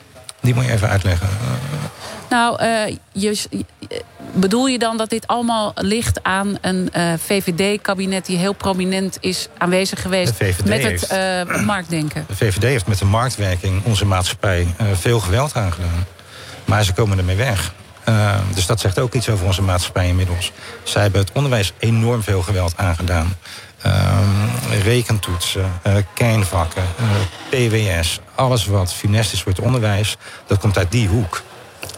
[0.40, 1.28] Die moet je even uitleggen.
[2.30, 2.60] Nou,
[3.12, 3.46] je,
[4.32, 8.26] bedoel je dan dat dit allemaal ligt aan een VVD-kabinet...
[8.26, 12.24] die heel prominent is aanwezig geweest met het heeft, marktdenken?
[12.28, 16.06] De VVD heeft met de marktwerking onze maatschappij veel geweld aangedaan.
[16.64, 17.72] Maar ze komen ermee weg.
[18.08, 20.52] Uh, dus dat zegt ook iets over onze maatschappij inmiddels.
[20.82, 23.36] Zij hebben het onderwijs enorm veel geweld aangedaan.
[23.86, 24.18] Uh,
[24.82, 26.82] rekentoetsen, uh, kernvakken,
[27.48, 30.16] PWS, alles wat funest is voor het onderwijs,
[30.46, 31.42] dat komt uit die hoek.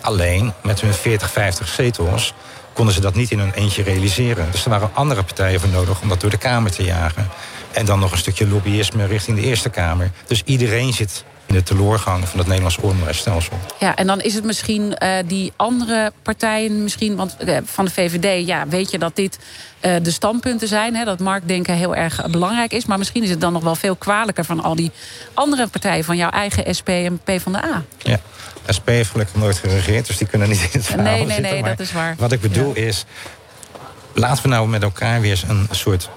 [0.00, 2.34] Alleen met hun 40, 50 zetels
[2.72, 4.48] konden ze dat niet in hun eentje realiseren.
[4.50, 7.28] Dus er waren andere partijen voor nodig om dat door de Kamer te jagen.
[7.72, 10.10] En dan nog een stukje lobbyisme richting de Eerste Kamer.
[10.26, 13.58] Dus iedereen zit in de teloorgang van het Nederlands onderwijsstelsel.
[13.78, 17.90] Ja, en dan is het misschien uh, die andere partijen, misschien, want uh, van de
[17.90, 19.38] VVD, ja, weet je dat dit
[19.80, 22.84] uh, de standpunten zijn, hè, dat marktdenken heel erg belangrijk is.
[22.84, 24.90] Maar misschien is het dan nog wel veel kwalijker van al die
[25.34, 27.82] andere partijen, van jouw eigen SP en PvdA.
[27.98, 28.20] Ja.
[28.76, 31.52] SP heeft gelukkig nooit geregeerd, dus die kunnen niet in het verhaal Nee, nee, zitten,
[31.52, 32.14] nee, dat is waar.
[32.18, 32.82] Wat ik bedoel ja.
[32.82, 33.04] is,
[34.12, 36.10] laten we nou met elkaar weer eens een soort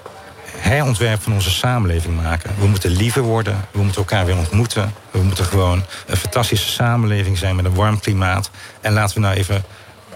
[0.56, 2.50] herontwerp van onze samenleving maken.
[2.58, 4.92] We moeten liever worden, we moeten elkaar weer ontmoeten.
[5.10, 8.50] We moeten gewoon een fantastische samenleving zijn met een warm klimaat.
[8.80, 9.64] En laten we nou even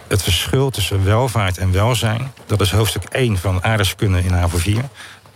[0.08, 2.32] het verschil tussen welvaart en welzijn...
[2.46, 4.82] dat is hoofdstuk 1 van aardrijkskunde in HAVO 4.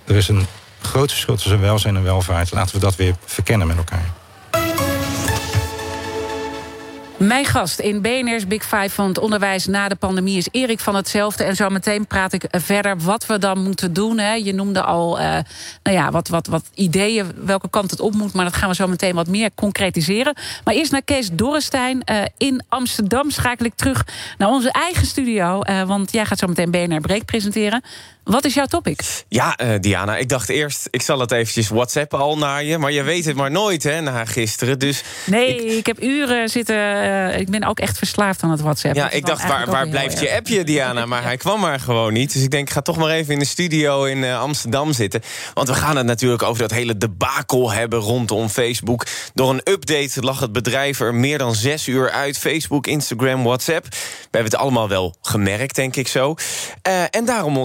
[0.06, 0.46] Er is een
[0.82, 2.52] groot verschil tussen welzijn en welvaart.
[2.52, 4.21] Laten we dat weer verkennen met elkaar.
[7.22, 10.94] Mijn gast in BNR's Big Five van het onderwijs na de pandemie is Erik van
[10.94, 11.44] hetzelfde.
[11.44, 14.18] En zo meteen praat ik verder wat we dan moeten doen.
[14.18, 14.32] Hè.
[14.32, 15.24] Je noemde al uh,
[15.82, 18.32] nou ja, wat, wat, wat ideeën, welke kant het op moet.
[18.32, 20.34] Maar dat gaan we zo meteen wat meer concretiseren.
[20.64, 22.02] Maar eerst naar Kees Dorrestein.
[22.10, 24.06] Uh, in Amsterdam schakel ik terug
[24.38, 25.60] naar onze eigen studio.
[25.64, 27.82] Uh, want jij gaat zo meteen BNR Break presenteren.
[28.24, 29.00] Wat is jouw topic?
[29.28, 32.78] Ja, uh, Diana, ik dacht eerst, ik zal het eventjes WhatsApp al naar je.
[32.78, 34.78] Maar je weet het maar nooit, hè, na gisteren.
[34.78, 36.76] Dus nee, ik, ik heb uren zitten...
[36.76, 38.94] Uh, ik ben ook echt verslaafd aan het WhatsApp.
[38.94, 41.06] Ja, ik dacht, waar, waar blijft je appje, Diana?
[41.06, 42.32] Maar hij kwam maar gewoon niet.
[42.32, 45.22] Dus ik denk, ik ga toch maar even in de studio in uh, Amsterdam zitten.
[45.54, 49.06] Want we gaan het natuurlijk over dat hele debakel hebben rondom Facebook.
[49.34, 52.38] Door een update lag het bedrijf er meer dan zes uur uit.
[52.38, 53.86] Facebook, Instagram, WhatsApp.
[53.90, 53.98] We
[54.30, 56.34] hebben het allemaal wel gemerkt, denk ik zo.
[57.10, 57.56] en daarom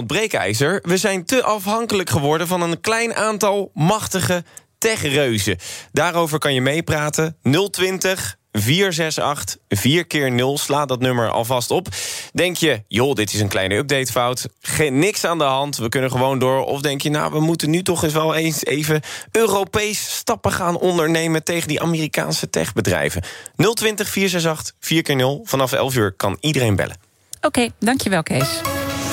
[0.56, 4.44] we zijn te afhankelijk geworden van een klein aantal machtige
[4.78, 5.58] techreuzen.
[5.92, 7.36] Daarover kan je meepraten.
[7.70, 11.88] 020 468 4 keer 0 Sla dat nummer alvast op.
[12.32, 14.46] Denk je, joh, dit is een kleine updatefout.
[14.60, 16.64] Geen niks aan de hand, we kunnen gewoon door.
[16.64, 19.00] Of denk je, nou, we moeten nu toch eens wel eens even...
[19.32, 21.44] Europees stappen gaan ondernemen...
[21.44, 23.22] tegen die Amerikaanse techbedrijven.
[23.56, 26.96] 020 468 4 keer 0 Vanaf 11 uur kan iedereen bellen.
[27.40, 28.60] Oké, dankjewel Kees.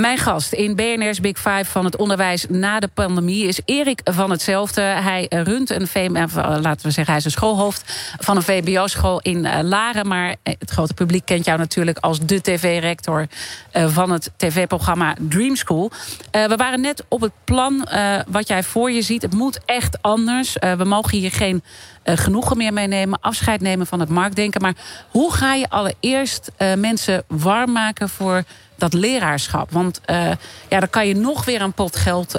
[0.00, 4.30] Mijn gast in BNR's Big Five van het onderwijs na de pandemie is Erik van
[4.30, 4.80] hetzelfde.
[4.80, 9.20] Hij runt een VM, eh, laten we zeggen, hij is een schoolhoofd van een VBO-school
[9.20, 10.08] in eh, Laren.
[10.08, 13.26] Maar eh, het grote publiek kent jou natuurlijk als de tv-rector
[13.72, 15.90] van het tv-programma Dream School.
[16.30, 17.88] We waren net op het plan
[18.28, 19.22] wat jij voor je ziet.
[19.22, 20.56] Het moet echt anders.
[20.76, 21.62] We mogen hier geen
[22.04, 24.62] genoegen meer meenemen, afscheid nemen van het marktdenken.
[24.62, 24.74] Maar
[25.10, 28.42] hoe ga je allereerst mensen warm maken voor
[28.76, 29.70] dat leraarschap.
[29.70, 30.30] Want uh,
[30.68, 32.38] ja, dan kan je nog weer een pot geld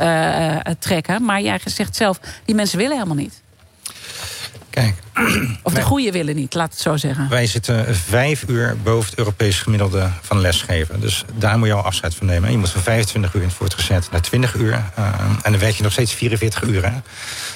[0.80, 1.26] trekken.
[1.26, 3.44] Maar jij zegt zelf, die mensen willen helemaal niet.
[4.76, 4.96] Kijk.
[5.64, 7.30] Of de goede willen niet, laat het zo zeggen.
[7.30, 11.00] Wij zitten vijf uur boven het Europese gemiddelde van lesgeven.
[11.00, 12.52] Dus daar moet je al afscheid van nemen.
[12.52, 14.72] Je moet van 25 uur in het voortgezet naar 20 uur.
[14.72, 15.08] Uh,
[15.44, 17.00] en dan werk je nog steeds 44 uur hè,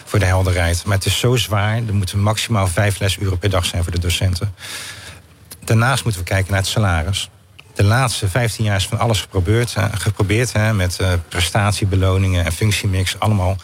[0.05, 0.83] voor de helderheid.
[0.85, 1.75] Maar het is zo zwaar.
[1.75, 4.53] Er moeten maximaal vijf lesuren per dag zijn voor de docenten.
[5.63, 7.29] Daarnaast moeten we kijken naar het salaris
[7.73, 9.75] de laatste 15 jaar is van alles geprobeerd.
[9.91, 13.19] geprobeerd hè, met uh, prestatiebeloningen en functiemix.
[13.19, 13.57] Allemaal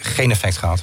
[0.00, 0.82] geen effect gehad.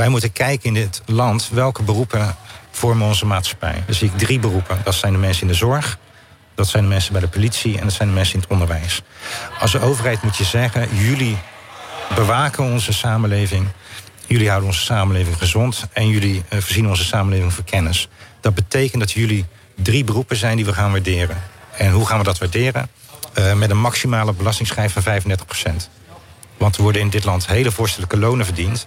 [0.00, 2.36] Wij moeten kijken in dit land welke beroepen
[2.70, 3.82] vormen onze maatschappij.
[3.86, 4.80] Dan zie ik drie beroepen.
[4.84, 5.98] Dat zijn de mensen in de zorg.
[6.54, 7.78] Dat zijn de mensen bij de politie.
[7.78, 9.02] En dat zijn de mensen in het onderwijs.
[9.58, 10.96] Als de overheid moet je zeggen...
[10.96, 11.36] jullie
[12.14, 13.66] bewaken onze samenleving.
[14.26, 15.86] Jullie houden onze samenleving gezond.
[15.92, 18.08] En jullie uh, voorzien onze samenleving voor kennis.
[18.40, 21.42] Dat betekent dat jullie drie beroepen zijn die we gaan waarderen.
[21.76, 22.88] En hoe gaan we dat waarderen?
[23.38, 25.46] Uh, met een maximale belastingschijf van 35
[26.60, 28.86] Want er worden in dit land hele voorstelijke lonen verdiend.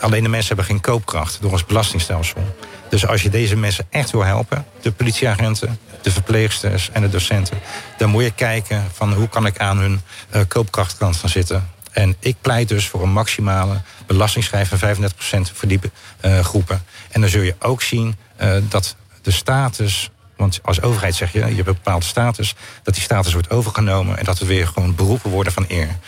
[0.00, 2.56] Alleen de mensen hebben geen koopkracht door ons belastingstelsel.
[2.88, 7.58] Dus als je deze mensen echt wil helpen, de politieagenten, de verpleegsters en de docenten,
[7.98, 10.00] dan moet je kijken van hoe kan ik aan hun
[10.34, 11.70] uh, koopkrachtkant gaan zitten.
[11.90, 15.80] En ik pleit dus voor een maximale belastingschijf van 35% voor die
[16.24, 16.82] uh, groepen.
[17.10, 21.38] En dan zul je ook zien uh, dat de status want als overheid zeg je,
[21.38, 24.94] je hebt een bepaalde status, dat die status wordt overgenomen en dat we weer gewoon
[24.94, 25.98] beroepen worden van eer.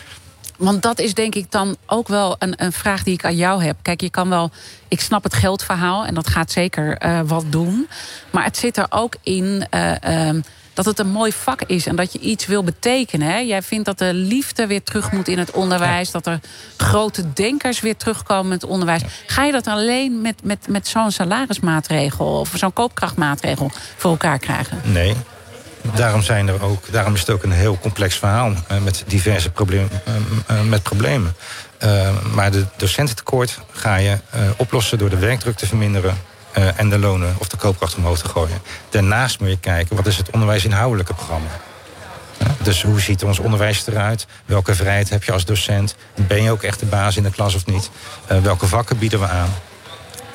[0.57, 3.63] Want dat is denk ik dan ook wel een, een vraag die ik aan jou
[3.63, 3.75] heb.
[3.81, 4.51] Kijk, je kan wel.
[4.87, 7.87] Ik snap het geldverhaal en dat gaat zeker uh, wat doen.
[8.29, 9.67] Maar het zit er ook in.
[9.73, 10.29] Uh,
[10.75, 13.27] dat het een mooi vak is en dat je iets wil betekenen.
[13.27, 13.37] Hè?
[13.37, 16.11] Jij vindt dat de liefde weer terug moet in het onderwijs.
[16.11, 16.39] Dat er
[16.77, 19.01] grote denkers weer terugkomen in het onderwijs.
[19.25, 24.81] Ga je dat alleen met, met, met zo'n salarismaatregel of zo'n koopkrachtmaatregel voor elkaar krijgen?
[24.83, 25.15] Nee.
[25.93, 29.51] Daarom, zijn er ook, daarom is het ook een heel complex verhaal uh, met diverse
[29.51, 29.89] problemen.
[30.51, 31.35] Uh, met problemen.
[32.33, 34.17] Maar de docententekort ga je
[34.57, 36.17] oplossen door de werkdruk te verminderen
[36.57, 38.61] uh, en de lonen of de koopkracht omhoog te gooien.
[38.89, 41.49] Daarnaast moet je kijken, wat is het onderwijsinhoudelijke programma?
[42.61, 44.27] Dus hoe ziet ons onderwijs eruit?
[44.45, 45.95] Welke vrijheid heb je als docent?
[46.15, 47.89] Ben je ook echt de baas in de klas of niet?
[48.31, 49.53] Uh, welke vakken bieden we aan?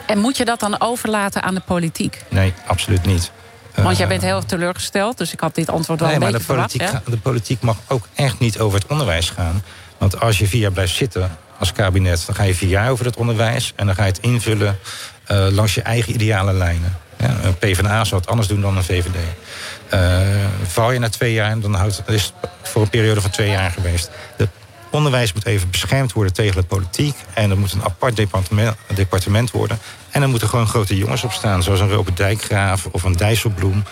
[0.07, 2.25] En moet je dat dan overlaten aan de politiek?
[2.29, 3.31] Nee, absoluut niet.
[3.75, 6.47] Want jij bent heel teleurgesteld, dus ik had dit antwoord wel nee, een maar beetje
[6.47, 7.11] de politiek, verwacht.
[7.11, 9.63] de politiek mag ook echt niet over het onderwijs gaan.
[9.99, 13.05] Want als je vier jaar blijft zitten als kabinet, dan ga je vier jaar over
[13.05, 14.79] het onderwijs en dan ga je het invullen
[15.31, 16.97] uh, langs je eigen ideale lijnen.
[17.19, 19.17] Ja, een PvdA zou het anders doen dan een VVD.
[19.95, 20.21] Uh,
[20.63, 23.71] val je na twee jaar, dan houdt, is het voor een periode van twee jaar
[23.71, 24.11] geweest.
[24.37, 24.49] Het
[24.91, 27.17] onderwijs moet even beschermd worden tegen de politiek.
[27.35, 29.79] En er moet een apart departement, departement worden.
[30.11, 33.85] En er moeten gewoon grote jongens op staan, zoals een Robert Dijkgraaf of een Dijsselbloem.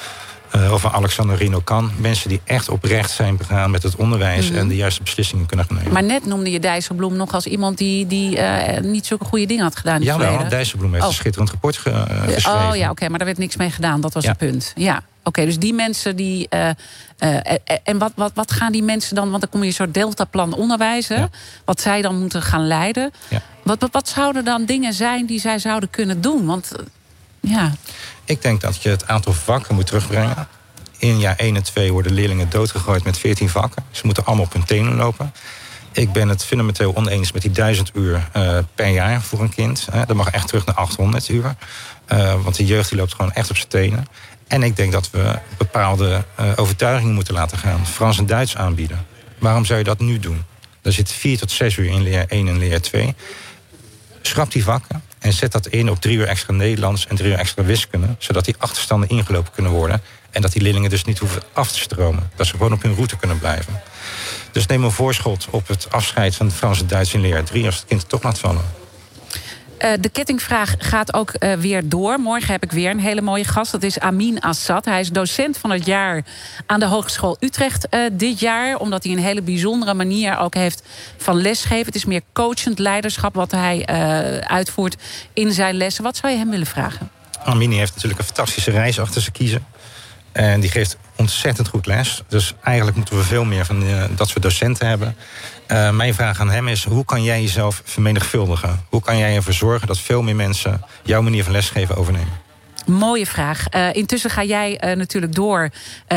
[0.57, 1.93] Uh, of een Alexander Rino kan.
[1.97, 4.45] Mensen die echt oprecht zijn begaan met het onderwijs...
[4.45, 4.59] Mm -hmm.
[4.59, 5.93] en de juiste beslissingen kunnen nemen.
[5.93, 7.79] Maar net noemde je Dijsselbloem nog als iemand...
[7.79, 10.03] die, die uh, niet zulke goede dingen had gedaan.
[10.03, 10.49] Ja, wel.
[10.49, 11.09] Dijsselbloem heeft oh.
[11.09, 12.69] een schitterend rapport ge uh, geschreven.
[12.69, 14.01] Oh ja, oké, okay, maar daar werd niks mee gedaan.
[14.01, 14.29] Dat was ja.
[14.29, 14.73] het punt.
[14.77, 16.49] Ja, okay, dus die mensen die...
[17.85, 19.29] en wat, wat, wat gaan die mensen dan...
[19.31, 21.19] want dan kom je een soort deltaplan onderwijzen...
[21.19, 21.31] Ja.
[21.65, 23.13] wat zij dan moeten gaan leiden.
[23.29, 23.43] Ja.
[23.63, 26.47] Wat, wat, wat zouden dan dingen zijn die zij zouden kunnen doen?
[26.47, 26.73] Want
[27.41, 27.73] ja...
[28.25, 30.49] Ik denk dat je het aantal vakken moet terugbrengen.
[30.99, 33.85] In jaar 1 en 2 worden leerlingen doodgegooid met 14 vakken.
[33.91, 35.33] Ze moeten allemaal op hun tenen lopen.
[35.93, 39.89] Ik ben het fundamenteel oneens met die 1000 uur uh, per jaar voor een kind.
[40.07, 41.55] Dat mag echt terug naar 800 uur.
[42.13, 44.07] Uh, want de jeugd die loopt gewoon echt op zijn tenen.
[44.49, 46.25] En ik denk dat we bepaalde
[46.57, 47.87] overtuigingen moeten laten gaan.
[47.87, 49.07] Frans en Duits aanbieden.
[49.39, 50.45] Waarom zou je dat nu doen?
[50.83, 53.15] Er zit 4 tot 6 uur in leer 1 en leer 2.
[54.23, 55.03] Schrap die vakken.
[55.19, 58.07] En zet dat in op drie uur extra Nederlands en drie uur extra wiskunde.
[58.19, 60.03] Zodat die achterstanden ingelopen kunnen worden.
[60.31, 62.31] En dat die leerlingen dus niet hoeven af te stromen.
[62.37, 63.81] Dat ze gewoon op hun route kunnen blijven.
[64.53, 67.77] Dus neem een voorschot op het afscheid van Frans en Duits in leer 3 als
[67.77, 68.65] het kind toch laat vallen.
[69.85, 72.21] Uh, de kettingvraag gaat ook uh, weer door.
[72.21, 73.73] Morgen heb ik weer een hele mooie gast.
[73.73, 74.85] Dat is Amin Assad.
[74.85, 76.25] Hij is docent van het jaar
[76.67, 78.77] aan de Hogeschool Utrecht uh, dit jaar.
[78.77, 80.83] Omdat hij een hele bijzondere manier ook heeft
[81.17, 81.87] van lesgeven.
[81.87, 83.87] Het is meer coachend leiderschap wat hij
[84.47, 84.97] uitvoert
[85.33, 86.05] in zijn lessen.
[86.05, 87.11] Wat zou je hem willen vragen?
[87.45, 89.67] Amin heeft natuurlijk een fantastische reis achter zijn kiezen.
[90.33, 92.23] En die geeft ontzettend goed les.
[92.29, 93.85] Dus eigenlijk moeten we veel meer van
[94.17, 95.17] dat soort docenten hebben.
[95.69, 98.85] Uh, mijn vraag aan hem is: hoe kan jij jezelf vermenigvuldigen?
[98.89, 102.47] Hoe kan jij ervoor zorgen dat veel meer mensen jouw manier van lesgeven overnemen?
[102.87, 103.65] Mooie vraag.
[103.75, 105.71] Uh, intussen ga jij uh, natuurlijk door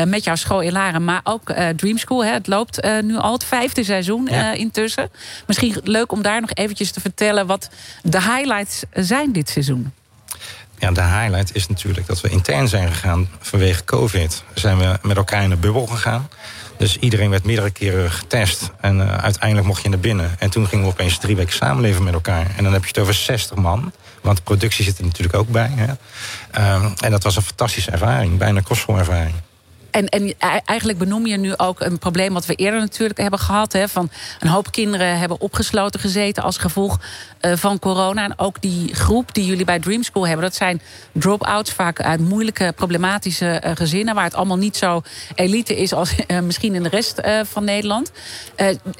[0.05, 2.25] met jouw school in Laren, maar ook Dream School.
[2.25, 4.51] Hè, het loopt nu al het vijfde seizoen ja.
[4.51, 5.09] intussen.
[5.47, 7.69] Misschien leuk om daar nog eventjes te vertellen wat
[8.03, 9.91] de highlights zijn dit seizoen.
[10.81, 14.43] Ja, de highlight is natuurlijk dat we intern zijn gegaan vanwege COVID.
[14.53, 16.29] Zijn we met elkaar in een bubbel gegaan.
[16.77, 18.71] Dus iedereen werd meerdere keren getest.
[18.79, 20.35] En uh, uiteindelijk mocht je naar binnen.
[20.39, 22.47] En toen gingen we opeens drie weken samenleven met elkaar.
[22.57, 23.91] En dan heb je het over 60 man.
[24.21, 25.71] Want de productie zit er natuurlijk ook bij.
[25.75, 25.89] Hè.
[26.75, 28.37] Um, en dat was een fantastische ervaring.
[28.37, 29.35] Bijna kostschool-ervaring.
[29.91, 30.33] En, en
[30.65, 33.73] eigenlijk benoem je nu ook een probleem wat we eerder natuurlijk hebben gehad.
[33.73, 36.99] Hè, van een hoop kinderen hebben opgesloten gezeten als gevolg
[37.41, 38.23] uh, van corona.
[38.23, 40.81] En ook die groep die jullie bij Dream School hebben, dat zijn
[41.11, 45.01] drop-outs, vaak uit moeilijke, problematische uh, gezinnen, waar het allemaal niet zo
[45.35, 48.11] elite is als uh, misschien in de rest van Nederland.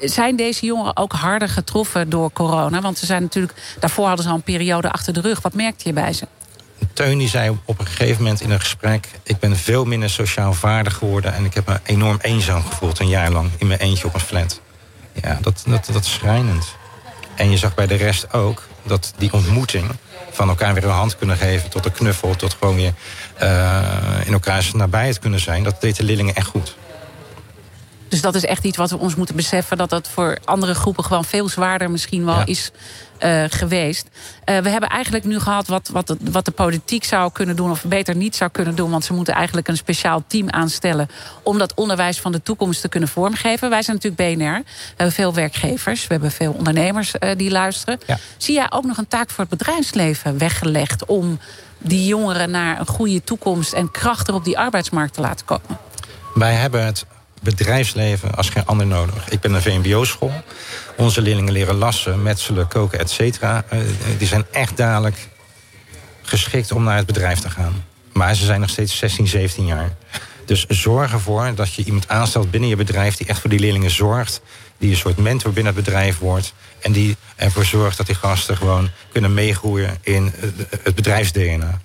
[0.00, 2.80] zijn deze jongeren ook harder getroffen door corona?
[2.80, 5.40] Want ze zijn natuurlijk, daarvoor hadden ze al een periode achter de rug.
[5.40, 6.26] Wat merkte je bij ze?
[6.92, 9.08] Teun die zei op een gegeven moment in een gesprek...
[9.22, 11.34] ik ben veel minder sociaal vaardig geworden...
[11.34, 13.50] en ik heb me enorm eenzaam gevoeld een jaar lang...
[13.58, 14.60] in mijn eentje op een flat.
[15.22, 16.76] Ja, dat, dat, dat is schrijnend.
[17.34, 19.90] En je zag bij de rest ook dat die ontmoeting...
[20.30, 22.36] van elkaar weer een hand kunnen geven tot een knuffel...
[22.36, 22.94] tot gewoon weer
[23.42, 23.80] uh,
[24.24, 25.62] in elkaars nabijheid kunnen zijn...
[25.62, 26.76] dat deed de leerlingen echt goed.
[28.08, 29.76] Dus dat is echt iets wat we ons moeten beseffen...
[29.76, 32.46] dat dat voor andere groepen gewoon veel zwaarder misschien wel ja.
[32.46, 32.70] is
[33.24, 34.08] uh, geweest.
[34.44, 37.70] Uh, we hebben eigenlijk nu gehad wat, wat, de, wat de politiek zou kunnen doen...
[37.70, 38.90] of beter niet zou kunnen doen.
[38.90, 41.08] Want ze moeten eigenlijk een speciaal team aanstellen...
[41.42, 43.70] om dat onderwijs van de toekomst te kunnen vormgeven.
[43.70, 44.62] Wij zijn natuurlijk BNR.
[44.64, 44.64] We
[44.96, 46.06] hebben veel werkgevers.
[46.06, 48.00] We hebben veel ondernemers uh, die luisteren.
[48.06, 48.18] Ja.
[48.36, 51.04] Zie jij ook nog een taak voor het bedrijfsleven weggelegd...
[51.04, 51.38] om
[51.78, 53.72] die jongeren naar een goede toekomst...
[53.72, 55.78] en krachtig op die arbeidsmarkt te laten komen?
[56.34, 57.06] Wij hebben het
[57.42, 59.28] bedrijfsleven als geen ander nodig.
[59.28, 60.42] Ik ben een VMBO-school.
[60.96, 63.64] Onze leerlingen leren lassen, metselen, koken, et cetera.
[63.72, 63.80] Uh,
[64.18, 65.28] die zijn echt dadelijk
[66.22, 67.84] geschikt om naar het bedrijf te gaan.
[68.12, 69.92] Maar ze zijn nog steeds 16, 17 jaar.
[70.44, 73.16] Dus zorg ervoor dat je iemand aanstelt binnen je bedrijf...
[73.16, 74.40] die echt voor die leerlingen zorgt.
[74.78, 76.54] Die een soort mentor binnen het bedrijf wordt.
[76.80, 80.32] En die ervoor zorgt dat die gasten gewoon kunnen meegroeien in
[80.82, 81.80] het bedrijfs-DNA.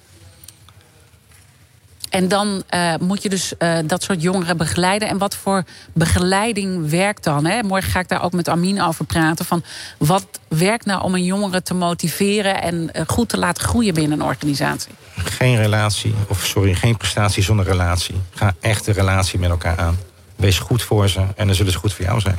[2.10, 5.08] En dan uh, moet je dus uh, dat soort jongeren begeleiden.
[5.08, 7.46] En wat voor begeleiding werkt dan?
[7.46, 7.64] Hè?
[7.64, 9.46] Morgen ga ik daar ook met Amin over praten.
[9.46, 9.64] Van
[9.98, 14.20] wat werkt nou om een jongere te motiveren en uh, goed te laten groeien binnen
[14.20, 14.92] een organisatie?
[15.16, 18.16] Geen relatie, of sorry, geen prestatie zonder relatie.
[18.34, 19.98] Ga echt de relatie met elkaar aan.
[20.36, 22.38] Wees goed voor ze en dan zullen ze goed voor jou zijn.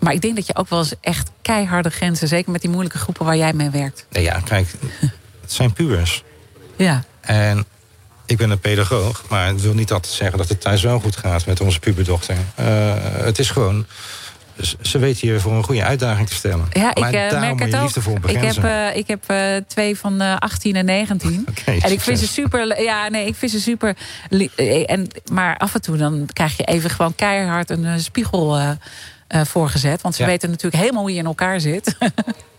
[0.00, 2.98] Maar ik denk dat je ook wel eens echt keiharde grenzen, zeker met die moeilijke
[2.98, 4.06] groepen waar jij mee werkt.
[4.10, 4.68] Nee, ja, kijk,
[5.40, 6.22] het zijn puurs.
[6.76, 7.04] Ja.
[7.20, 7.66] En
[8.28, 11.16] ik ben een pedagoog, maar het wil niet altijd zeggen dat het thuis wel goed
[11.16, 12.36] gaat met onze puberdochter.
[12.60, 13.86] Uh, het is gewoon.
[14.80, 16.66] Ze weet je voor een goede uitdaging te stellen.
[16.72, 17.96] Ja, ik uh, merk het ook.
[18.26, 19.22] Ik heb, uh, ik heb
[19.66, 21.46] twee van 18 en 19.
[21.58, 22.82] Okay, en ik vind ze super.
[22.82, 23.96] Ja, nee, ik vind ze super.
[24.86, 28.76] En, maar af en toe dan krijg je even gewoon keihard een spiegel
[29.28, 30.02] voorgezet.
[30.02, 30.28] Want ze ja.
[30.28, 31.96] weten natuurlijk helemaal hoe je in elkaar zit.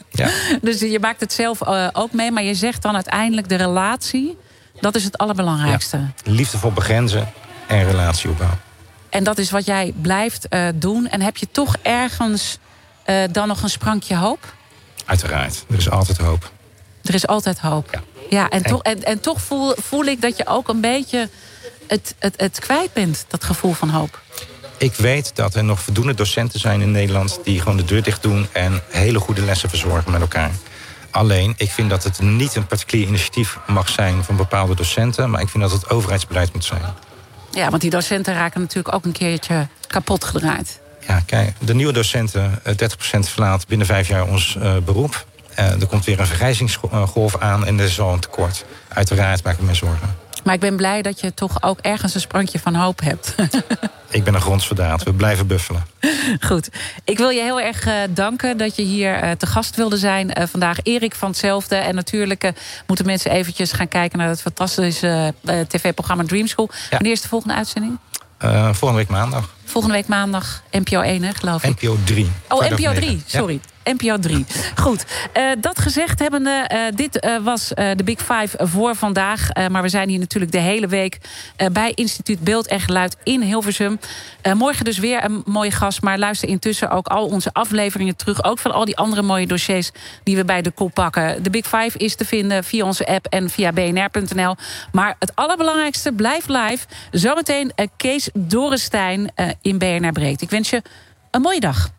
[0.09, 0.29] ja.
[0.61, 2.31] Dus je maakt het zelf ook mee.
[2.31, 4.37] Maar je zegt dan uiteindelijk de relatie
[4.81, 5.97] dat is het allerbelangrijkste.
[5.97, 7.31] Ja, liefdevol begrenzen
[7.67, 8.57] en relatieopbouw.
[9.09, 11.07] En dat is wat jij blijft uh, doen.
[11.07, 12.57] En heb je toch ergens
[13.05, 14.53] uh, dan nog een sprankje hoop?
[15.05, 15.65] Uiteraard.
[15.69, 16.51] Er is altijd hoop.
[17.03, 17.87] Er is altijd hoop.
[17.91, 20.81] Ja, ja en, en, toch, en, en toch voel, voel ik dat je ook een
[20.81, 21.29] beetje
[21.87, 24.21] het, het, het kwijt bent, dat gevoel van hoop.
[24.77, 27.39] Ik weet dat er nog voldoende docenten zijn in Nederland...
[27.43, 30.51] die gewoon de deur dicht doen en hele goede lessen verzorgen met elkaar.
[31.11, 35.41] Alleen, ik vind dat het niet een particulier initiatief mag zijn van bepaalde docenten, maar
[35.41, 36.81] ik vind dat het overheidsbeleid moet zijn.
[37.51, 40.79] Ja, want die docenten raken natuurlijk ook een keertje kapot gedraaid.
[41.07, 42.63] Ja, kijk, de nieuwe docenten, 30%
[43.09, 45.25] eh, verlaat binnen vijf jaar ons uh, beroep.
[45.59, 48.65] Uh, er komt weer een vergrijzingsgolf aan en er is al een tekort.
[48.87, 50.15] Uiteraard maak ik me zorgen.
[50.43, 53.35] Maar ik ben blij dat je toch ook ergens een sprankje van hoop hebt.
[54.09, 55.03] ik ben een grondsverdaad.
[55.03, 55.85] We blijven buffelen.
[56.39, 56.69] Goed.
[57.03, 60.39] Ik wil je heel erg uh, danken dat je hier uh, te gast wilde zijn
[60.39, 60.77] uh, vandaag.
[60.83, 61.75] Erik van hetzelfde.
[61.75, 62.51] En natuurlijk
[62.87, 65.33] moeten mensen eventjes gaan kijken naar het fantastische
[65.67, 66.69] tv-programma Dream School.
[66.71, 66.89] Ja.
[66.89, 67.97] Wanneer is de volgende uitzending?
[68.71, 69.49] volgende week maandag.
[69.65, 71.81] Volgende week maandag, NPO 1, hè, geloof ik.
[71.81, 72.31] NPO 3.
[72.47, 73.59] Oh, NPO 3, sorry.
[73.97, 74.45] NPO 3.
[74.75, 75.05] Goed,
[75.37, 79.49] uh, dat gezegd hebbende, uh, dit uh, was de Big Five voor vandaag.
[79.71, 81.17] maar we zijn hier natuurlijk de hele week
[81.71, 83.99] bij Instituut Beeld en Geluid in Hilversum.
[84.53, 88.43] morgen dus weer een mooie gast, maar luister intussen ook al onze afleveringen terug.
[88.43, 89.91] Ook van al die andere mooie dossiers
[90.23, 91.43] die we bij de kop pakken.
[91.43, 94.55] De Big Five is te vinden via onze app en via bnr.nl.
[94.91, 96.85] Maar het allerbelangrijkste blijft live.
[97.11, 99.31] Zometeen Kees Dorrestein
[99.61, 100.41] in BNR Breekt.
[100.41, 100.81] Ik wens je
[101.31, 101.98] een mooie dag.